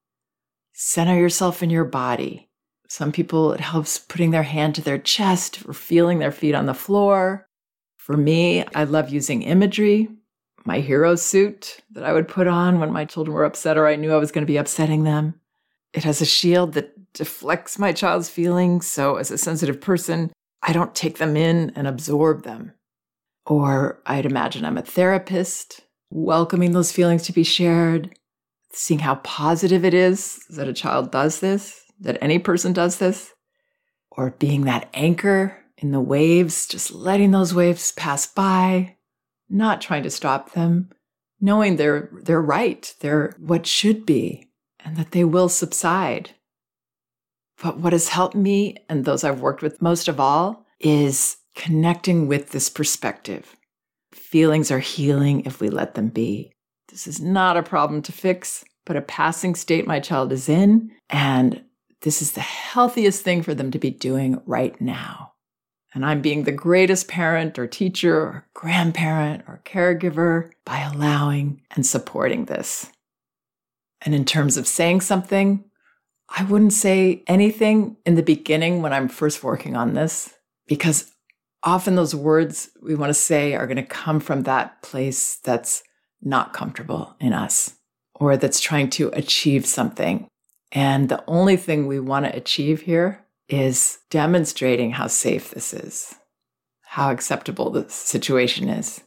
Center 0.74 1.18
yourself 1.18 1.64
in 1.64 1.72
your 1.72 1.84
body. 1.86 2.50
Some 2.88 3.12
people, 3.12 3.54
it 3.54 3.60
helps 3.60 3.98
putting 3.98 4.30
their 4.30 4.44
hand 4.44 4.76
to 4.76 4.82
their 4.82 5.00
chest 5.00 5.66
or 5.68 5.74
feeling 5.74 6.20
their 6.20 6.32
feet 6.32 6.54
on 6.54 6.68
the 6.68 6.76
floor. 6.76 7.48
For 7.98 8.16
me, 8.16 8.64
I 8.76 8.84
love 8.84 9.10
using 9.10 9.42
imagery. 9.42 10.10
My 10.66 10.80
hero 10.80 11.16
suit 11.16 11.80
that 11.92 12.04
I 12.04 12.14
would 12.14 12.28
put 12.28 12.48
on 12.48 12.80
when 12.80 12.94
my 12.94 13.06
children 13.06 13.34
were 13.34 13.46
upset 13.46 13.78
or 13.78 13.88
I 13.88 13.96
knew 13.96 14.14
I 14.14 14.18
was 14.18 14.32
going 14.32 14.44
to 14.44 14.52
be 14.52 14.58
upsetting 14.58 15.04
them. 15.04 15.40
It 15.94 16.04
has 16.04 16.22
a 16.22 16.26
shield 16.26 16.74
that 16.74 17.14
deflects 17.14 17.80
my 17.80 17.94
child's 17.94 18.30
feelings. 18.30 18.86
So, 18.88 19.16
as 19.16 19.32
a 19.32 19.38
sensitive 19.38 19.82
person, 19.82 20.32
I 20.66 20.72
don't 20.72 20.96
take 20.96 21.18
them 21.18 21.36
in 21.36 21.74
and 21.76 21.88
absorb 21.88 22.44
them. 22.44 22.72
Or 23.46 24.02
I'd 24.06 24.26
imagine 24.26 24.64
I'm 24.64 24.78
a 24.78 24.82
therapist, 24.82 25.82
welcoming 26.10 26.72
those 26.72 26.94
feelings 26.94 27.24
to 27.24 27.34
be 27.34 27.44
shared, 27.44 28.18
seeing 28.72 29.02
how 29.02 29.16
positive 29.16 29.84
it 29.84 29.94
is 29.94 30.40
that 30.50 30.70
a 30.70 30.74
child 30.74 31.12
does 31.12 31.42
this, 31.42 31.82
that 32.00 32.18
any 32.22 32.40
person 32.40 32.72
does 32.72 32.98
this, 32.98 33.34
or 34.10 34.32
being 34.32 34.62
that 34.62 34.90
anchor 34.94 35.58
in 35.78 35.92
the 35.92 36.00
waves, 36.00 36.66
just 36.68 36.94
letting 36.94 37.32
those 37.32 37.54
waves 37.54 37.92
pass 37.92 38.26
by, 38.26 38.96
not 39.50 39.82
trying 39.82 40.04
to 40.04 40.10
stop 40.10 40.54
them, 40.54 40.90
knowing 41.42 41.76
they're 41.76 42.10
they're 42.24 42.42
right, 42.42 42.96
they're 43.02 43.36
what 43.38 43.68
should 43.68 44.06
be, 44.06 44.50
and 44.80 44.96
that 44.96 45.12
they 45.12 45.26
will 45.26 45.50
subside. 45.50 46.32
But 47.64 47.80
what 47.80 47.94
has 47.94 48.10
helped 48.10 48.36
me 48.36 48.76
and 48.90 49.06
those 49.06 49.24
I've 49.24 49.40
worked 49.40 49.62
with 49.62 49.82
most 49.82 50.10
of 50.10 50.20
all 50.20 50.66
is 50.82 51.38
connecting 51.56 52.28
with 52.28 52.50
this 52.50 52.70
perspective. 52.70 53.56
Feelings 54.12 54.70
are 54.70 54.80
healing 54.80 55.46
if 55.46 55.62
we 55.62 55.70
let 55.70 55.96
them 55.96 56.10
be. 56.10 56.52
This 56.90 57.08
is 57.08 57.22
not 57.22 57.56
a 57.56 57.64
problem 57.64 58.02
to 58.02 58.12
fix, 58.12 58.66
but 58.86 58.98
a 58.98 59.02
passing 59.02 59.56
state 59.56 59.88
my 59.88 60.02
child 60.02 60.34
is 60.34 60.50
in, 60.50 60.92
and 61.10 61.64
this 62.02 62.22
is 62.22 62.34
the 62.34 62.42
healthiest 62.42 63.24
thing 63.24 63.42
for 63.42 63.56
them 63.56 63.72
to 63.72 63.80
be 63.80 63.92
doing 63.92 64.42
right 64.46 64.80
now. 64.82 65.32
And 65.94 66.06
I'm 66.06 66.22
being 66.22 66.44
the 66.44 66.52
greatest 66.52 67.08
parent 67.08 67.58
or 67.58 67.66
teacher 67.66 68.20
or 68.20 68.48
grandparent 68.54 69.44
or 69.48 69.62
caregiver 69.64 70.52
by 70.66 70.82
allowing 70.82 71.62
and 71.72 71.86
supporting 71.86 72.46
this. 72.46 72.92
And 74.02 74.14
in 74.14 74.26
terms 74.26 74.58
of 74.58 74.68
saying 74.68 75.00
something, 75.00 75.64
I 76.36 76.44
wouldn't 76.44 76.74
say 76.74 77.24
anything 77.28 77.98
in 78.06 78.16
the 78.16 78.24
beginning 78.24 78.82
when 78.82 78.92
I'm 78.92 79.08
first 79.08 79.44
working 79.44 79.76
on 79.76 79.94
this, 79.94 80.34
because 80.68 81.12
often 81.62 81.96
those 81.96 82.16
words 82.16 82.70
we 82.82 82.96
want 82.96 83.12
to 83.12 83.14
say 83.14 83.54
are 83.54 83.68
going 83.68 83.78
to 83.78 83.84
come 83.84 84.20
from 84.20 84.44
that 84.44 84.82
place 84.82 85.38
that's 85.38 85.84
not 86.22 86.54
comfortable 86.54 87.16
in 87.20 87.34
us 87.34 87.76
or 88.16 88.36
that's 88.36 88.60
trying 88.60 88.90
to 88.90 89.10
achieve 89.14 89.66
something. 89.66 90.28
And 90.72 91.08
the 91.08 91.24
only 91.28 91.56
thing 91.56 91.86
we 91.86 92.00
want 92.00 92.26
to 92.26 92.36
achieve 92.36 92.82
here 92.82 93.24
is 93.48 94.00
demonstrating 94.10 94.92
how 94.92 95.08
safe 95.08 95.52
this 95.52 95.72
is, 95.74 96.16
how 96.82 97.12
acceptable 97.12 97.70
the 97.70 97.88
situation 97.90 98.70
is. 98.70 99.04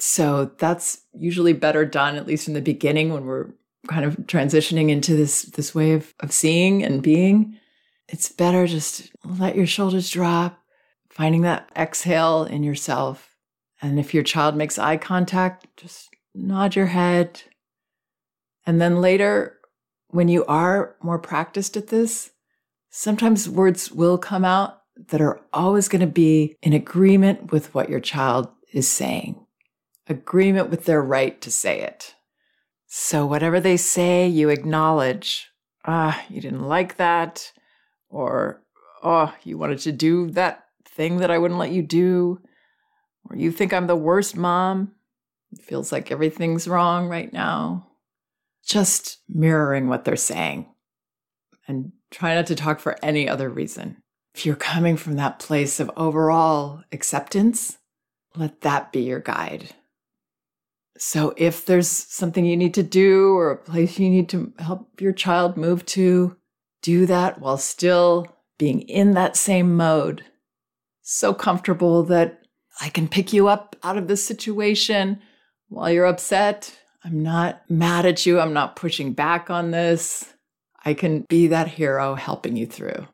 So 0.00 0.50
that's 0.58 1.02
usually 1.12 1.52
better 1.52 1.84
done, 1.84 2.16
at 2.16 2.26
least 2.26 2.48
in 2.48 2.54
the 2.54 2.60
beginning 2.60 3.12
when 3.12 3.26
we're 3.26 3.50
kind 3.88 4.04
of 4.04 4.16
transitioning 4.26 4.90
into 4.90 5.16
this, 5.16 5.42
this 5.42 5.74
way 5.74 5.92
of, 5.92 6.14
of 6.20 6.32
seeing 6.32 6.84
and 6.84 7.02
being. 7.02 7.58
It's 8.08 8.30
better 8.30 8.66
just 8.66 9.10
let 9.24 9.56
your 9.56 9.66
shoulders 9.66 10.10
drop, 10.10 10.58
finding 11.10 11.42
that 11.42 11.68
exhale 11.76 12.44
in 12.44 12.62
yourself. 12.62 13.34
And 13.82 13.98
if 13.98 14.14
your 14.14 14.22
child 14.22 14.56
makes 14.56 14.78
eye 14.78 14.96
contact, 14.96 15.66
just 15.76 16.08
nod 16.34 16.76
your 16.76 16.86
head. 16.86 17.42
And 18.66 18.80
then 18.80 19.00
later, 19.00 19.58
when 20.08 20.28
you 20.28 20.44
are 20.46 20.96
more 21.02 21.18
practiced 21.18 21.76
at 21.76 21.88
this, 21.88 22.30
sometimes 22.90 23.48
words 23.48 23.92
will 23.92 24.18
come 24.18 24.44
out 24.44 24.82
that 25.08 25.20
are 25.20 25.40
always 25.52 25.88
going 25.88 26.00
to 26.00 26.06
be 26.06 26.56
in 26.62 26.72
agreement 26.72 27.52
with 27.52 27.74
what 27.74 27.88
your 27.88 28.00
child 28.00 28.48
is 28.72 28.88
saying, 28.88 29.46
agreement 30.08 30.70
with 30.70 30.84
their 30.84 31.02
right 31.02 31.40
to 31.40 31.50
say 31.50 31.80
it. 31.80 32.14
So, 32.90 33.26
whatever 33.26 33.60
they 33.60 33.76
say, 33.76 34.26
you 34.26 34.48
acknowledge, 34.48 35.50
ah, 35.84 36.24
you 36.30 36.40
didn't 36.40 36.66
like 36.66 36.96
that, 36.96 37.52
or, 38.08 38.62
oh, 39.02 39.34
you 39.44 39.58
wanted 39.58 39.80
to 39.80 39.92
do 39.92 40.30
that 40.30 40.64
thing 40.86 41.18
that 41.18 41.30
I 41.30 41.36
wouldn't 41.36 41.60
let 41.60 41.70
you 41.70 41.82
do, 41.82 42.40
or 43.28 43.36
you 43.36 43.52
think 43.52 43.74
I'm 43.74 43.88
the 43.88 43.94
worst 43.94 44.36
mom. 44.36 44.92
It 45.52 45.60
feels 45.60 45.92
like 45.92 46.10
everything's 46.10 46.66
wrong 46.66 47.08
right 47.08 47.30
now. 47.30 47.88
Just 48.64 49.18
mirroring 49.28 49.88
what 49.88 50.06
they're 50.06 50.16
saying 50.16 50.66
and 51.66 51.92
try 52.10 52.34
not 52.34 52.46
to 52.46 52.54
talk 52.54 52.80
for 52.80 52.96
any 53.02 53.28
other 53.28 53.50
reason. 53.50 53.98
If 54.34 54.46
you're 54.46 54.56
coming 54.56 54.96
from 54.96 55.16
that 55.16 55.38
place 55.38 55.78
of 55.78 55.90
overall 55.94 56.82
acceptance, 56.90 57.76
let 58.34 58.62
that 58.62 58.92
be 58.92 59.02
your 59.02 59.20
guide. 59.20 59.74
So 60.98 61.32
if 61.36 61.64
there's 61.64 61.88
something 61.88 62.44
you 62.44 62.56
need 62.56 62.74
to 62.74 62.82
do 62.82 63.34
or 63.34 63.50
a 63.50 63.56
place 63.56 63.98
you 63.98 64.10
need 64.10 64.28
to 64.30 64.52
help 64.58 65.00
your 65.00 65.12
child 65.12 65.56
move 65.56 65.86
to, 65.86 66.36
do 66.82 67.06
that 67.06 67.40
while 67.40 67.56
still 67.56 68.26
being 68.58 68.80
in 68.82 69.12
that 69.12 69.36
same 69.36 69.76
mode. 69.76 70.24
So 71.02 71.32
comfortable 71.32 72.02
that 72.04 72.40
I 72.80 72.88
can 72.88 73.08
pick 73.08 73.32
you 73.32 73.48
up 73.48 73.76
out 73.82 73.96
of 73.96 74.08
this 74.08 74.24
situation 74.24 75.20
while 75.68 75.90
you're 75.90 76.06
upset. 76.06 76.76
I'm 77.04 77.22
not 77.22 77.62
mad 77.70 78.04
at 78.04 78.26
you. 78.26 78.40
I'm 78.40 78.52
not 78.52 78.76
pushing 78.76 79.12
back 79.12 79.50
on 79.50 79.70
this. 79.70 80.32
I 80.84 80.94
can 80.94 81.24
be 81.28 81.48
that 81.48 81.68
hero 81.68 82.14
helping 82.14 82.56
you 82.56 82.66
through. 82.66 83.06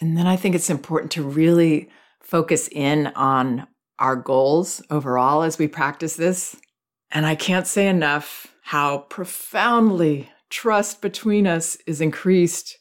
And 0.00 0.16
then 0.16 0.26
I 0.26 0.36
think 0.36 0.54
it's 0.54 0.70
important 0.70 1.12
to 1.12 1.22
really 1.22 1.90
focus 2.22 2.68
in 2.72 3.08
on 3.08 3.66
our 4.02 4.16
goals 4.16 4.82
overall 4.90 5.42
as 5.42 5.58
we 5.58 5.68
practice 5.68 6.16
this. 6.16 6.56
And 7.12 7.24
I 7.24 7.36
can't 7.36 7.68
say 7.68 7.86
enough 7.86 8.48
how 8.62 8.98
profoundly 8.98 10.28
trust 10.50 11.00
between 11.00 11.46
us 11.46 11.76
is 11.86 12.00
increased 12.00 12.76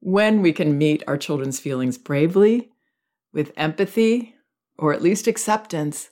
when 0.00 0.40
we 0.40 0.52
can 0.52 0.78
meet 0.78 1.02
our 1.06 1.16
children's 1.16 1.60
feelings 1.60 1.98
bravely, 1.98 2.70
with 3.32 3.52
empathy, 3.56 4.34
or 4.78 4.92
at 4.92 5.02
least 5.02 5.26
acceptance, 5.26 6.10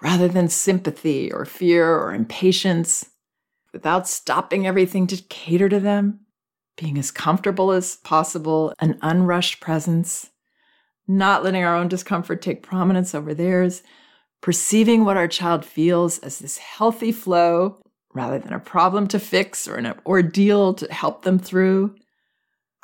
rather 0.00 0.26
than 0.26 0.48
sympathy 0.48 1.30
or 1.30 1.44
fear 1.44 1.94
or 1.94 2.14
impatience, 2.14 3.10
without 3.72 4.08
stopping 4.08 4.66
everything 4.66 5.06
to 5.06 5.22
cater 5.28 5.68
to 5.68 5.78
them 5.78 6.20
being 6.76 6.98
as 6.98 7.10
comfortable 7.10 7.70
as 7.70 7.96
possible, 7.96 8.74
an 8.80 8.98
unrushed 9.02 9.60
presence, 9.60 10.30
not 11.06 11.44
letting 11.44 11.64
our 11.64 11.76
own 11.76 11.88
discomfort 11.88 12.42
take 12.42 12.62
prominence 12.62 13.14
over 13.14 13.34
theirs, 13.34 13.82
perceiving 14.40 15.04
what 15.04 15.16
our 15.16 15.28
child 15.28 15.64
feels 15.64 16.18
as 16.20 16.38
this 16.38 16.58
healthy 16.58 17.12
flow 17.12 17.82
rather 18.14 18.38
than 18.38 18.52
a 18.52 18.60
problem 18.60 19.06
to 19.08 19.18
fix 19.18 19.66
or 19.66 19.76
an 19.76 19.94
ordeal 20.06 20.74
to 20.74 20.92
help 20.92 21.22
them 21.22 21.38
through, 21.38 21.94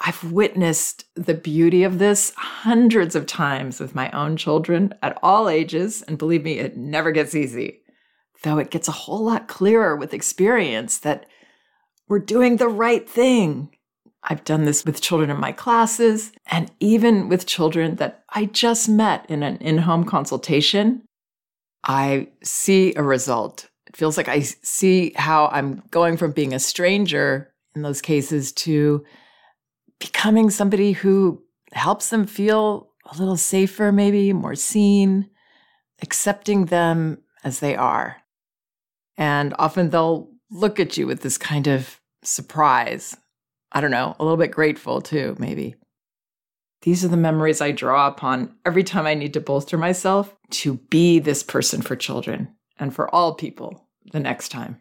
I've 0.00 0.30
witnessed 0.30 1.04
the 1.16 1.34
beauty 1.34 1.82
of 1.82 1.98
this 1.98 2.32
hundreds 2.36 3.16
of 3.16 3.26
times 3.26 3.80
with 3.80 3.94
my 3.94 4.10
own 4.12 4.36
children 4.36 4.94
at 5.02 5.18
all 5.22 5.48
ages. 5.48 6.02
And 6.02 6.16
believe 6.16 6.44
me, 6.44 6.58
it 6.58 6.76
never 6.76 7.10
gets 7.10 7.34
easy, 7.34 7.80
though 8.42 8.58
it 8.58 8.70
gets 8.70 8.86
a 8.88 8.92
whole 8.92 9.24
lot 9.24 9.48
clearer 9.48 9.96
with 9.96 10.14
experience 10.14 10.98
that 10.98 11.26
we're 12.06 12.20
doing 12.20 12.56
the 12.56 12.68
right 12.68 13.08
thing. 13.08 13.70
I've 14.28 14.44
done 14.44 14.64
this 14.64 14.84
with 14.84 15.00
children 15.00 15.30
in 15.30 15.40
my 15.40 15.52
classes 15.52 16.32
and 16.46 16.70
even 16.80 17.28
with 17.28 17.46
children 17.46 17.96
that 17.96 18.24
I 18.28 18.44
just 18.44 18.88
met 18.88 19.28
in 19.30 19.42
an 19.42 19.56
in 19.56 19.78
home 19.78 20.04
consultation. 20.04 21.02
I 21.82 22.28
see 22.42 22.94
a 22.94 23.02
result. 23.02 23.70
It 23.86 23.96
feels 23.96 24.18
like 24.18 24.28
I 24.28 24.40
see 24.40 25.12
how 25.16 25.46
I'm 25.46 25.82
going 25.90 26.18
from 26.18 26.32
being 26.32 26.52
a 26.52 26.58
stranger 26.58 27.54
in 27.74 27.80
those 27.80 28.02
cases 28.02 28.52
to 28.52 29.02
becoming 29.98 30.50
somebody 30.50 30.92
who 30.92 31.42
helps 31.72 32.10
them 32.10 32.26
feel 32.26 32.90
a 33.10 33.16
little 33.16 33.38
safer, 33.38 33.90
maybe 33.90 34.34
more 34.34 34.54
seen, 34.54 35.30
accepting 36.02 36.66
them 36.66 37.22
as 37.44 37.60
they 37.60 37.74
are. 37.74 38.18
And 39.16 39.54
often 39.58 39.88
they'll 39.88 40.28
look 40.50 40.78
at 40.78 40.98
you 40.98 41.06
with 41.06 41.22
this 41.22 41.38
kind 41.38 41.66
of 41.66 41.98
surprise. 42.22 43.16
I 43.72 43.80
don't 43.80 43.90
know, 43.90 44.16
a 44.18 44.24
little 44.24 44.36
bit 44.36 44.50
grateful 44.50 45.00
too, 45.00 45.36
maybe. 45.38 45.74
These 46.82 47.04
are 47.04 47.08
the 47.08 47.16
memories 47.16 47.60
I 47.60 47.72
draw 47.72 48.06
upon 48.06 48.54
every 48.64 48.84
time 48.84 49.06
I 49.06 49.14
need 49.14 49.34
to 49.34 49.40
bolster 49.40 49.76
myself 49.76 50.36
to 50.50 50.74
be 50.90 51.18
this 51.18 51.42
person 51.42 51.82
for 51.82 51.96
children 51.96 52.54
and 52.78 52.94
for 52.94 53.12
all 53.12 53.34
people 53.34 53.88
the 54.12 54.20
next 54.20 54.50
time. 54.50 54.80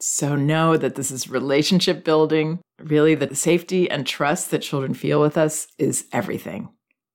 So 0.00 0.36
know 0.36 0.76
that 0.76 0.94
this 0.94 1.10
is 1.10 1.28
relationship 1.28 2.04
building. 2.04 2.60
Really, 2.80 3.14
the 3.14 3.34
safety 3.34 3.90
and 3.90 4.06
trust 4.06 4.50
that 4.50 4.62
children 4.62 4.94
feel 4.94 5.20
with 5.20 5.36
us 5.36 5.66
is 5.76 6.06
everything. 6.12 6.68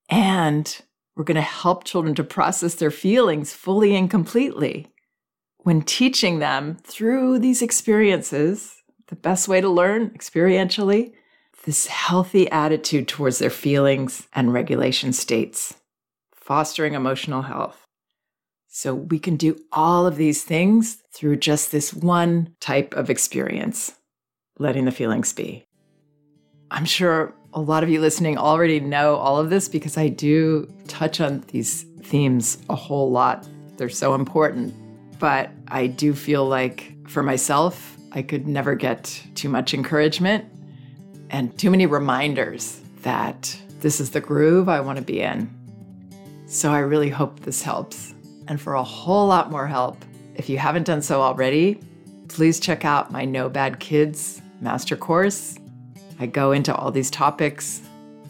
And 0.10 0.82
we're 1.16 1.24
going 1.24 1.36
to 1.36 1.42
help 1.42 1.86
children 1.86 2.14
to 2.16 2.24
process 2.24 2.76
their 2.76 2.92
feelings 2.92 3.54
fully 3.54 3.96
and 3.96 4.12
completely. 4.12 4.88
When 5.60 5.82
teaching 5.82 6.40
them 6.40 6.78
through 6.84 7.40
these 7.40 7.62
experiences, 7.62 8.83
the 9.14 9.20
best 9.20 9.48
way 9.48 9.62
to 9.62 9.70
learn 9.70 10.10
experientially, 10.10 11.14
this 11.66 11.86
healthy 11.86 12.50
attitude 12.50 13.08
towards 13.08 13.38
their 13.38 13.52
feelings 13.52 14.28
and 14.34 14.52
regulation 14.52 15.14
states, 15.14 15.76
fostering 16.34 16.96
emotional 16.96 17.44
health. 17.44 17.86
So 18.70 18.96
we 18.96 19.20
can 19.20 19.36
do 19.36 19.56
all 19.72 20.08
of 20.08 20.16
these 20.16 20.44
things 20.44 20.98
through 21.12 21.36
just 21.36 21.72
this 21.72 21.94
one 21.94 22.56
type 22.60 22.96
of 22.96 23.12
experience, 23.12 23.94
letting 24.58 24.86
the 24.86 24.92
feelings 24.92 25.32
be. 25.32 25.68
I'm 26.72 26.86
sure 26.86 27.36
a 27.54 27.62
lot 27.62 27.84
of 27.84 27.90
you 27.90 28.02
listening 28.02 28.40
already 28.40 28.80
know 28.80 29.18
all 29.18 29.38
of 29.38 29.52
this 29.52 29.70
because 29.70 29.96
I 29.96 30.08
do 30.08 30.68
touch 30.88 31.22
on 31.22 31.42
these 31.50 31.84
themes 32.02 32.58
a 32.68 32.76
whole 32.76 33.12
lot. 33.12 33.48
They're 33.78 33.90
so 33.90 34.16
important. 34.16 34.74
But 35.20 35.52
I 35.68 35.86
do 35.86 36.16
feel 36.16 36.48
like 36.48 36.96
for 37.08 37.22
myself, 37.22 37.96
I 38.16 38.22
could 38.22 38.48
never 38.48 38.76
get 38.76 39.24
too 39.34 39.50
much 39.50 39.74
encouragement 39.74 40.46
and 41.32 41.58
too 41.58 41.72
many 41.72 41.88
reminders 41.88 42.80
that 43.02 43.58
this 43.80 44.00
is 44.00 44.12
the 44.12 44.22
groove 44.22 44.70
I 44.70 44.80
want 44.82 44.98
to 44.98 45.04
be 45.04 45.22
in. 45.22 45.50
So 46.46 46.72
I 46.72 46.80
really 46.80 47.10
hope 47.10 47.40
this 47.40 47.64
helps. 47.64 48.14
And 48.48 48.62
for 48.62 48.76
a 48.76 48.84
whole 48.84 49.28
lot 49.28 49.50
more 49.50 49.68
help, 49.68 50.06
if 50.36 50.48
you 50.48 50.60
haven't 50.60 50.86
done 50.86 51.02
so 51.02 51.22
already, 51.22 51.80
please 52.28 52.60
check 52.60 52.86
out 52.86 53.12
my 53.12 53.26
No 53.26 53.50
Bad 53.50 53.80
Kids 53.80 54.42
master 54.62 54.96
course. 54.96 55.58
I 56.20 56.28
go 56.28 56.52
into 56.52 56.74
all 56.76 56.92
these 56.92 57.10
topics 57.10 57.82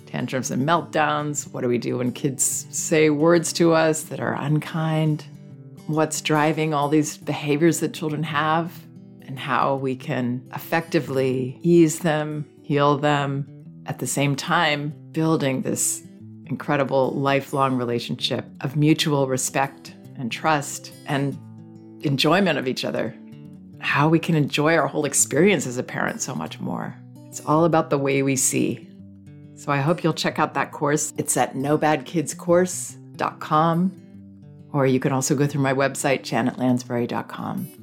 tantrums 0.05 0.51
and 0.51 0.61
meltdowns. 0.61 1.51
What 1.51 1.61
do 1.61 1.67
we 1.67 1.79
do 1.79 1.97
when 1.97 2.11
kids 2.11 2.67
say 2.69 3.09
words 3.09 3.51
to 3.53 3.73
us 3.73 4.03
that 4.03 4.19
are 4.19 4.35
unkind? 4.35 5.25
What's 5.87 6.21
driving 6.21 6.71
all 6.71 6.87
these 6.87 7.17
behaviors 7.17 7.79
that 7.79 7.95
children 7.95 8.21
have, 8.21 8.71
and 9.33 9.39
how 9.39 9.75
we 9.77 9.95
can 9.95 10.47
effectively 10.53 11.57
ease 11.63 12.01
them, 12.01 12.45
heal 12.61 12.99
them, 12.99 13.47
at 13.87 13.97
the 13.97 14.05
same 14.05 14.35
time, 14.35 14.93
building 15.11 15.63
this 15.63 16.03
incredible 16.45 17.13
lifelong 17.13 17.75
relationship 17.75 18.45
of 18.61 18.75
mutual 18.75 19.25
respect 19.25 19.95
and 20.17 20.31
trust 20.31 20.93
and 21.07 21.35
enjoyment 22.01 22.59
of 22.59 22.67
each 22.67 22.85
other. 22.85 23.15
How 23.79 24.07
we 24.07 24.19
can 24.19 24.35
enjoy 24.35 24.75
our 24.75 24.85
whole 24.85 25.05
experience 25.05 25.65
as 25.65 25.79
a 25.79 25.83
parent 25.83 26.21
so 26.21 26.35
much 26.35 26.59
more. 26.59 26.95
It's 27.25 27.43
all 27.43 27.65
about 27.65 27.89
the 27.89 27.97
way 27.97 28.21
we 28.21 28.35
see. 28.35 28.87
So 29.55 29.71
I 29.71 29.77
hope 29.77 30.03
you'll 30.03 30.13
check 30.13 30.37
out 30.37 30.53
that 30.53 30.71
course. 30.71 31.11
It's 31.17 31.35
at 31.37 31.55
nobadkidscourse.com, 31.55 34.01
or 34.73 34.85
you 34.85 34.99
can 34.99 35.11
also 35.11 35.33
go 35.33 35.47
through 35.47 35.63
my 35.63 35.73
website, 35.73 36.21
janetlansbury.com. 36.21 37.82